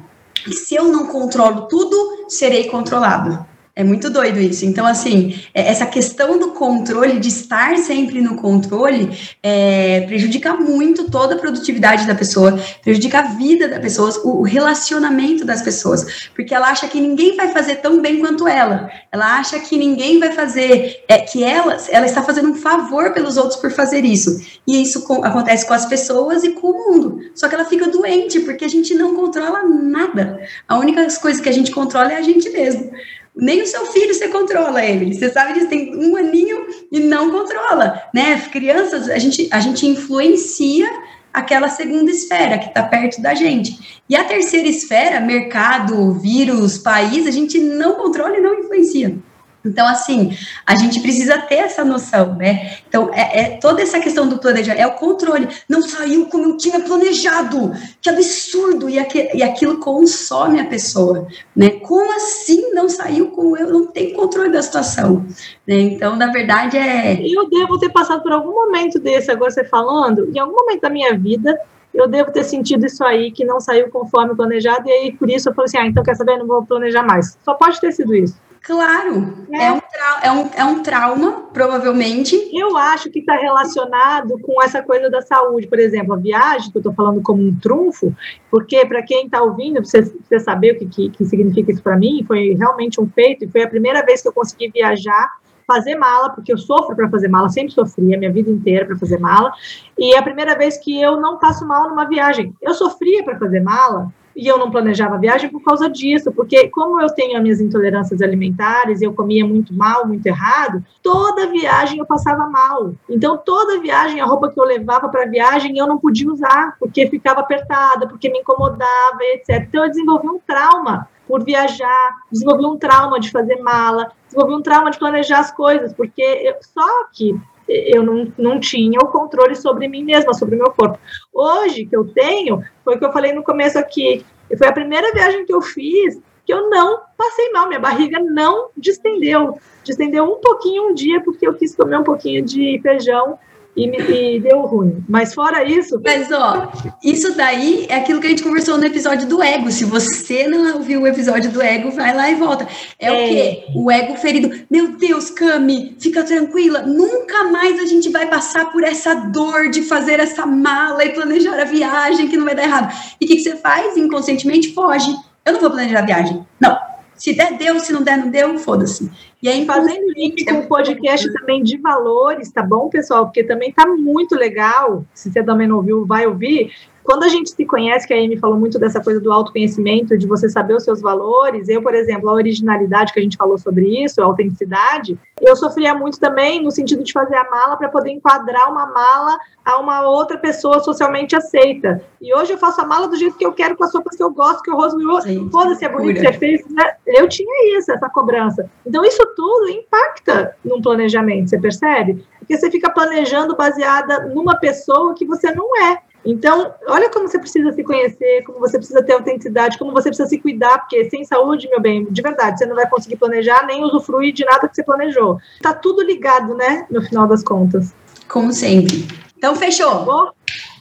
Se 0.53 0.77
eu 0.77 0.85
não 0.85 1.09
controlo 1.09 1.63
tudo, 1.63 2.27
serei 2.29 2.69
controlado. 2.69 3.45
É 3.75 3.83
muito 3.83 4.11
doido 4.11 4.39
isso. 4.39 4.67
Então, 4.67 4.85
assim, 4.85 5.41
é, 5.55 5.69
essa 5.69 5.87
questão 5.87 6.39
do 6.39 6.51
controle, 6.51 7.19
de 7.19 7.29
estar 7.29 7.79
sempre 7.79 8.21
no 8.21 8.37
controle, 8.37 9.11
é, 9.43 10.03
prejudica 10.03 10.53
muito 10.53 11.11
toda 11.11 11.35
a 11.35 11.39
produtividade 11.39 12.07
da 12.07 12.15
pessoa, 12.15 12.61
prejudica 12.83 13.21
a 13.21 13.23
vida 13.23 13.69
das 13.69 13.81
pessoas, 13.81 14.17
o 14.23 14.43
relacionamento 14.43 15.47
das 15.47 15.63
pessoas, 15.63 16.29
porque 16.35 16.55
ela 16.55 16.69
acha 16.69 16.87
que 16.87 17.01
ninguém 17.01 17.35
vai 17.35 17.49
fazer 17.49 17.77
tão 17.77 18.03
bem 18.03 18.21
quanto 18.21 18.47
ela. 18.47 18.91
Ela 19.11 19.39
acha 19.39 19.59
que 19.59 19.79
ninguém 19.79 20.21
vai 20.21 20.33
fazer, 20.33 21.03
é, 21.09 21.21
que 21.21 21.43
ela, 21.43 21.75
ela 21.89 22.05
está 22.05 22.23
fazendo 22.23 22.51
um 22.51 22.55
favor 22.55 23.15
pelos 23.15 23.39
outros 23.39 23.59
por 23.59 23.71
fazer 23.71 24.05
isso. 24.05 24.39
E 24.67 24.83
isso 24.83 25.03
com, 25.05 25.25
acontece 25.25 25.67
com 25.67 25.73
as 25.73 25.87
pessoas 25.87 26.45
e 26.45 26.51
com 26.51 26.67
o 26.67 26.91
mundo. 26.91 27.21
Só 27.35 27.49
que 27.49 27.55
ela 27.55 27.65
fica 27.65 27.89
doente, 27.89 28.41
porque 28.41 28.67
a 28.67 28.69
gente 28.69 28.95
não 28.95 29.17
controla 29.17 29.63
nada. 29.63 30.41
A 30.69 30.79
única 30.79 31.07
coisa 31.19 31.41
que 31.41 31.49
a 31.49 31.53
gente 31.53 31.71
controla 31.71 32.13
é 32.13 32.17
a 32.17 32.23
gente 32.23 32.51
mesmo. 32.51 32.93
Nem 33.35 33.63
o 33.63 33.67
seu 33.67 33.87
filho 33.87 34.13
você 34.13 34.29
controla 34.29 34.85
ele. 34.85 35.15
Você 35.15 35.31
sabe 35.31 35.55
disso, 35.55 35.69
tem 35.69 35.97
um 35.97 36.17
aninho 36.17 36.67
e 36.91 37.01
não 37.01 37.31
controla, 37.31 38.03
né? 38.15 38.39
Crianças, 38.53 39.09
a 39.09 39.19
gente, 39.19 39.49
a 39.51 39.59
gente 39.59 39.87
influencia 39.87 40.89
aquela 41.33 41.69
segunda 41.69 42.11
esfera 42.11 42.59
que 42.59 42.67
está 42.67 42.83
perto 42.83 43.23
da 43.23 43.35
gente. 43.35 44.03
E 44.09 44.15
a 44.15 44.25
terceira 44.25 44.69
esfera, 44.69 45.21
mercado, 45.21 46.13
vírus, 46.15 46.77
país, 46.77 47.27
a 47.27 47.31
gente 47.31 47.59
não 47.59 47.95
controla 47.95 48.37
e 48.37 48.41
não 48.41 48.61
influencia. 48.61 49.17
Então, 49.65 49.87
assim, 49.87 50.37
a 50.67 50.77
gente 50.77 51.01
precisa 51.01 51.39
ter 51.39 51.57
essa 51.57 51.85
noção, 51.85 52.35
né? 52.35 52.79
Então, 52.89 53.11
é, 53.13 53.41
é, 53.41 53.59
toda 53.59 53.81
essa 53.81 54.01
questão 54.01 54.29
do 54.29 54.39
planejamento, 54.39 54.83
é 54.83 54.87
o 54.87 54.95
controle. 54.95 55.49
Não 55.69 55.83
saiu 55.83 56.27
como 56.27 56.45
eu 56.45 56.57
tinha 56.57 56.81
planejado, 56.81 57.73
que 58.01 58.11
absurdo! 58.11 58.89
E, 58.89 58.99
aqui, 58.99 59.31
e 59.35 59.43
aquilo 59.43 59.79
consome 59.79 60.61
a 60.61 60.67
pessoa, 60.67 61.27
né? 61.55 61.71
Como 61.71 62.13
assim 62.15 62.73
não 62.73 62.89
saiu 62.89 63.31
como 63.31 63.57
eu? 63.57 63.73
Não 63.73 63.87
tenho 63.87 64.15
controle 64.15 64.51
da 64.51 64.63
situação, 64.63 65.25
né? 65.67 65.77
Então, 65.77 66.17
na 66.17 66.33
verdade, 66.33 66.77
é. 66.77 67.21
Eu 67.23 67.49
devo 67.49 67.79
ter 67.79 67.91
passado 67.91 68.23
por 68.23 68.33
algum 68.33 68.53
momento 68.53 68.99
desse, 68.99 69.31
agora 69.31 69.51
você 69.51 69.65
falando, 69.65 70.29
em 70.35 70.39
algum 70.39 70.57
momento 70.57 70.81
da 70.81 70.91
minha 70.91 71.17
vida, 71.17 71.59
eu 71.95 72.09
devo 72.09 72.33
ter 72.33 72.45
sentido 72.45 72.87
isso 72.87 73.05
aí, 73.05 73.31
que 73.31 73.45
não 73.45 73.61
saiu 73.61 73.91
conforme 73.91 74.35
planejado, 74.35 74.89
e 74.89 74.93
aí 74.93 75.13
por 75.13 75.31
isso 75.31 75.49
eu 75.49 75.55
falei 75.55 75.67
assim: 75.67 75.79
ah, 75.79 75.87
então 75.87 76.03
quer 76.03 76.17
saber? 76.17 76.39
Não 76.39 76.47
vou 76.47 76.65
planejar 76.65 77.03
mais. 77.03 77.39
Só 77.45 77.55
pode 77.55 77.81
ter 77.81 77.93
sido 77.93 78.15
isso. 78.15 78.35
Claro, 78.63 79.47
é, 79.53 79.73
um, 79.73 79.81
é, 80.23 80.33
um, 80.33 80.51
é 80.55 80.65
um 80.65 80.83
trauma, 80.85 81.49
provavelmente. 81.53 82.37
Eu 82.57 82.77
acho 82.77 83.11
que 83.11 83.19
está 83.19 83.35
relacionado 83.35 84.39
com 84.41 84.63
essa 84.63 84.81
coisa 84.81 85.11
da 85.11 85.21
saúde, 85.21 85.67
por 85.67 85.81
exemplo, 85.81 86.15
a 86.15 86.17
viagem, 86.17 86.71
que 86.71 86.77
eu 86.77 86.81
estou 86.81 86.95
falando 86.95 87.21
como 87.23 87.43
um 87.43 87.59
trunfo, 87.59 88.15
porque 88.49 88.87
para 88.87 89.03
quem 89.03 89.27
está 89.27 89.43
ouvindo, 89.43 89.85
você, 89.85 90.03
você 90.03 90.39
saber 90.39 90.77
o 90.77 90.79
que, 90.79 90.87
que, 90.87 91.11
que 91.11 91.25
significa 91.25 91.73
isso 91.73 91.83
para 91.83 91.97
mim, 91.97 92.25
foi 92.25 92.55
realmente 92.55 93.01
um 93.01 93.09
feito, 93.09 93.45
e 93.45 93.49
foi 93.49 93.65
a 93.65 93.69
primeira 93.69 94.05
vez 94.05 94.23
que 94.23 94.29
eu 94.29 94.33
consegui 94.33 94.71
viajar 94.71 95.43
fazer 95.67 95.97
mala, 95.97 96.31
porque 96.31 96.53
eu 96.53 96.59
sofro 96.59 96.95
para 96.95 97.09
fazer 97.09 97.29
mala, 97.29 97.49
sempre 97.49 97.73
sofri 97.73 98.15
a 98.15 98.19
minha 98.19 98.33
vida 98.33 98.51
inteira 98.51 98.87
para 98.87 98.97
fazer 98.97 99.19
mala, 99.19 99.53
e 99.99 100.15
é 100.15 100.19
a 100.19 100.23
primeira 100.23 100.57
vez 100.57 100.77
que 100.77 101.01
eu 101.01 101.21
não 101.21 101.39
passo 101.39 101.67
mal 101.67 101.89
numa 101.89 102.05
viagem. 102.05 102.55
Eu 102.61 102.75
sofria 102.75 103.25
para 103.25 103.39
fazer 103.39 103.61
mala, 103.61 104.13
e 104.37 104.47
eu 104.47 104.59
não 104.59 104.71
planejava 104.71 105.15
a 105.15 105.19
viagem 105.19 105.51
por 105.51 105.63
causa 105.63 105.89
disso, 105.89 106.33
porque 106.33 106.69
como 106.69 107.01
eu 107.01 107.09
tenho 107.11 107.37
as 107.37 107.43
minhas 107.43 107.61
intolerâncias 107.61 108.21
alimentares 108.23 109.03
eu 109.03 109.13
comia 109.13 109.47
muito 109.47 109.75
mal, 109.75 110.07
muito 110.07 110.27
errado, 110.27 110.85
toda 111.03 111.49
viagem 111.49 111.99
eu 111.99 112.07
passava 112.07 112.49
mal. 112.49 112.95
Então 113.09 113.37
toda 113.37 113.81
viagem 113.81 114.21
a 114.21 114.25
roupa 114.25 114.51
que 114.51 114.59
eu 114.59 114.65
levava 114.65 115.09
para 115.09 115.25
a 115.25 115.29
viagem 115.29 115.77
eu 115.77 115.87
não 115.87 115.99
podia 115.99 116.31
usar, 116.31 116.77
porque 116.79 117.09
ficava 117.09 117.41
apertada, 117.41 118.07
porque 118.07 118.31
me 118.31 118.41
incomodava, 118.41 119.19
etc. 119.35 119.67
Então 119.69 119.85
eu 119.85 119.91
desenvolvi 119.91 120.29
um 120.29 120.39
trauma 120.39 121.09
por 121.27 121.45
viajar, 121.45 122.17
desenvolvi 122.31 122.67
um 122.67 122.77
trauma 122.77 123.19
de 123.19 123.31
fazer 123.31 123.57
mala, 123.57 124.13
desenvolvi 124.27 124.55
um 124.55 124.63
trauma 124.63 124.91
de 124.91 124.99
planejar 124.99 125.39
as 125.39 125.51
coisas, 125.51 125.93
porque 125.93 126.23
eu, 126.23 126.55
só 126.61 127.07
que 127.13 127.39
eu 127.69 128.03
não, 128.03 128.33
não 128.37 128.61
tinha 128.61 128.99
o 129.01 129.09
controle 129.09 129.55
sobre 129.55 129.89
mim 129.89 130.05
mesma, 130.05 130.35
sobre 130.35 130.57
o 130.57 130.59
meu 130.59 130.71
corpo. 130.71 130.99
Hoje, 131.33 131.87
que 131.87 131.97
eu 131.97 132.05
tenho, 132.05 132.63
foi 132.85 132.97
o 132.97 132.99
que 132.99 133.05
eu 133.05 133.13
falei 133.13 133.33
no 133.33 133.43
começo 133.43 133.79
aqui, 133.79 134.25
foi 134.57 134.67
a 134.67 134.73
primeira 134.73 135.13
viagem 135.13 135.45
que 135.45 135.55
eu 135.55 135.63
fiz 135.63 136.21
que 136.45 136.53
eu 136.53 136.69
não 136.69 137.01
passei 137.17 137.51
mal, 137.53 137.69
minha 137.69 137.81
barriga 137.81 138.19
não 138.19 138.69
distendeu. 138.77 139.59
Distendeu 139.85 140.25
um 140.25 140.41
pouquinho 140.41 140.89
um 140.89 140.95
dia, 140.95 141.21
porque 141.21 141.47
eu 141.47 141.55
quis 141.55 141.75
comer 141.75 141.99
um 141.99 142.05
pouquinho 142.05 142.45
de 142.45 142.81
feijão 142.83 143.39
e 143.77 143.87
me 143.87 143.97
e 143.99 144.41
deu 144.41 144.61
ruim. 144.63 145.03
Mas 145.09 145.35
fora 145.35 145.65
isso. 145.65 146.01
Mas, 146.05 146.31
ó, 146.31 146.71
isso 147.03 147.35
daí 147.35 147.87
é 147.89 147.97
aquilo 147.97 148.21
que 148.21 148.27
a 148.27 148.31
gente 148.31 148.43
conversou 148.43 148.77
no 148.77 148.85
episódio 148.85 149.27
do 149.27 149.43
ego. 149.43 149.71
Se 149.71 149.85
você 149.85 150.47
não 150.47 150.77
ouviu 150.77 151.03
o 151.03 151.07
episódio 151.07 151.51
do 151.51 151.63
ego, 151.63 151.91
vai 151.91 152.15
lá 152.15 152.31
e 152.31 152.35
volta. 152.35 152.67
É, 152.99 153.07
é. 153.07 153.13
o 153.13 153.17
quê? 153.17 153.65
O 153.75 153.91
ego 153.91 154.17
ferido. 154.17 154.51
Meu 154.71 154.97
Deus, 154.97 155.31
Cami, 155.31 155.97
fica 155.99 156.23
tranquila. 156.23 156.83
Nunca 156.83 157.45
mais 157.45 157.81
a 157.81 157.87
gente 157.87 158.11
vai 158.11 158.27
passar 158.29 158.71
por 158.71 158.85
essa 158.85 159.15
dor 159.15 159.71
de 159.71 159.83
fazer 159.83 160.21
essa 160.21 160.45
mala 160.45 161.05
e 161.05 161.11
planejar 161.11 161.59
a 161.59 161.65
viagem 161.65 162.29
que 162.29 162.37
não 162.37 162.45
vai 162.45 162.55
dar 162.55 162.65
errado. 162.65 162.95
E 163.21 163.25
o 163.25 163.29
que, 163.29 163.37
que 163.37 163.43
você 163.43 163.57
faz? 163.57 163.97
Inconscientemente 163.97 164.75
foge. 164.75 165.15
Eu 165.45 165.55
não 165.55 165.61
vou 165.61 165.71
planejar 165.71 166.01
a 166.01 166.07
viagem. 166.07 166.47
Não, 166.61 166.79
se 167.23 167.33
der, 167.33 167.57
deu, 167.57 167.79
se 167.79 167.93
não 167.93 168.03
der, 168.03 168.19
não 168.19 168.31
deu, 168.31 168.59
foda-se. 168.59 169.09
E 169.41 169.49
aí, 169.49 169.65
fazendo 169.65 170.13
link 170.13 170.45
com 170.45 170.59
o 170.59 170.67
podcast 170.67 171.33
também 171.33 171.63
de 171.63 171.79
valores, 171.79 172.51
tá 172.51 172.65
bom, 172.65 172.89
pessoal? 172.89 173.27
Porque 173.27 173.45
também 173.45 173.71
tá 173.71 173.87
muito 173.87 174.35
legal. 174.35 175.05
Se 175.15 175.31
você 175.31 175.41
também 175.41 175.69
não 175.69 175.77
ouviu, 175.77 176.05
vai 176.05 176.27
ouvir. 176.27 176.73
Quando 177.05 177.25
a 177.25 177.29
gente 177.29 177.51
se 177.51 177.65
conhece, 177.67 178.07
que 178.07 178.15
a 178.15 178.17
Amy 178.17 178.37
falou 178.37 178.57
muito 178.57 178.79
dessa 178.79 179.03
coisa 179.03 179.21
do 179.21 179.33
autoconhecimento, 179.33 180.17
de 180.17 180.27
você 180.27 180.49
saber 180.49 180.75
os 180.75 180.85
seus 180.85 181.01
valores, 181.01 181.69
eu, 181.69 181.83
por 181.83 181.95
exemplo, 181.95 182.29
a 182.31 182.33
originalidade 182.33 183.13
que 183.13 183.19
a 183.19 183.23
gente 183.23 183.37
falou 183.37 183.59
sobre 183.59 184.05
isso, 184.05 184.23
a 184.23 184.25
autenticidade, 184.25 185.19
eu 185.41 185.57
sofria 185.57 185.95
muito 185.95 186.19
também 186.21 186.63
no 186.63 186.71
sentido 186.71 187.03
de 187.03 187.13
fazer 187.13 187.37
a 187.37 187.51
mala 187.51 187.77
para 187.77 187.89
poder 187.89 188.11
enquadrar 188.11 188.71
uma 188.71 188.87
mala 188.87 189.37
a 189.65 189.79
uma 189.79 190.09
outra 190.09 190.39
pessoa 190.39 190.81
socialmente 190.81 191.35
aceita. 191.35 192.03
E 192.21 192.35
hoje 192.35 192.53
eu 192.53 192.59
faço 192.59 192.81
a 192.81 192.87
mala 192.87 193.09
do 193.09 193.17
jeito 193.17 193.37
que 193.37 193.47
eu 193.47 193.53
quero, 193.53 193.77
com 193.77 193.85
as 193.85 193.93
roupas 193.93 194.17
que 194.17 194.23
eu 194.23 194.31
gosto, 194.31 194.63
que 194.63 194.71
eu 194.71 194.77
rosto 194.77 194.97
meu. 194.99 195.51
Foda-se, 195.51 195.85
é 195.85 195.89
bonito, 195.89 196.21
se 196.21 196.27
é 196.27 196.33
feio. 196.33 196.65
Né? 196.71 196.95
Eu 197.07 197.29
tinha 197.29 197.79
isso, 197.79 197.93
essa 197.93 198.09
cobrança. 198.09 198.69
Então, 198.87 199.05
isso 199.05 199.25
tudo 199.35 199.69
impacta 199.69 200.57
num 200.65 200.81
planejamento, 200.81 201.51
você 201.51 201.59
percebe? 201.59 202.25
Porque 202.39 202.57
você 202.57 202.71
fica 202.71 202.91
planejando 202.91 203.57
baseada 203.57 204.27
numa 204.27 204.57
pessoa 204.57 205.15
que 205.15 205.25
você 205.25 205.53
não 205.53 205.77
é. 205.77 205.99
Então, 206.25 206.73
olha 206.87 207.11
como 207.11 207.27
você 207.27 207.39
precisa 207.39 207.73
se 207.73 207.83
conhecer, 207.83 208.45
como 208.45 208.61
você 208.61 208.79
precisa 208.79 209.03
ter 209.03 209.13
autenticidade, 209.13 209.77
como 209.77 209.93
você 209.93 210.09
precisa 210.09 210.29
se 210.29 210.39
cuidar, 210.39 210.79
porque 210.79 211.11
sem 211.11 211.25
saúde, 211.25 211.69
meu 211.69 211.81
bem, 211.81 212.05
de 212.05 212.23
verdade, 212.23 212.59
você 212.59 212.67
não 212.67 212.77
vai 212.77 212.89
conseguir 212.89 213.17
planejar 213.17 213.67
nem 213.67 213.85
usufruir 213.85 214.33
de 214.33 214.45
nada 214.45 214.69
que 214.69 214.77
você 214.77 214.85
planejou. 214.85 215.39
Tá 215.61 215.75
tudo 215.75 216.03
ligado, 216.03 216.55
né, 216.55 216.87
no 216.89 217.03
final 217.03 217.27
das 217.27 217.43
contas. 217.43 217.93
Como 218.29 218.53
sempre. 218.53 219.07
Então, 219.37 219.57
fechou. 219.57 220.33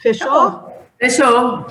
Fechou? 0.03 0.29
Tá 0.29 0.73
fechou. 0.99 1.65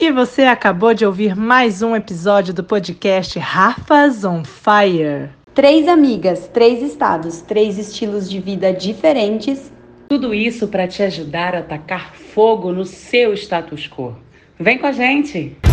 E 0.00 0.12
você 0.12 0.42
acabou 0.42 0.94
de 0.94 1.06
ouvir 1.06 1.36
mais 1.36 1.80
um 1.82 1.94
episódio 1.94 2.52
do 2.52 2.64
podcast 2.64 3.38
Rafas 3.38 4.24
on 4.24 4.44
Fire. 4.44 5.30
Três 5.54 5.88
amigas, 5.88 6.48
três 6.48 6.82
estados, 6.82 7.40
três 7.40 7.78
estilos 7.78 8.30
de 8.30 8.38
vida 8.38 8.72
diferentes 8.72 9.72
tudo 10.08 10.32
isso 10.32 10.68
para 10.68 10.88
te 10.88 11.02
ajudar 11.02 11.54
a 11.54 11.62
tacar 11.62 12.14
fogo 12.14 12.72
no 12.72 12.84
seu 12.84 13.34
status 13.34 13.86
quo. 13.86 14.16
Vem 14.58 14.78
com 14.78 14.86
a 14.86 14.92
gente! 14.92 15.67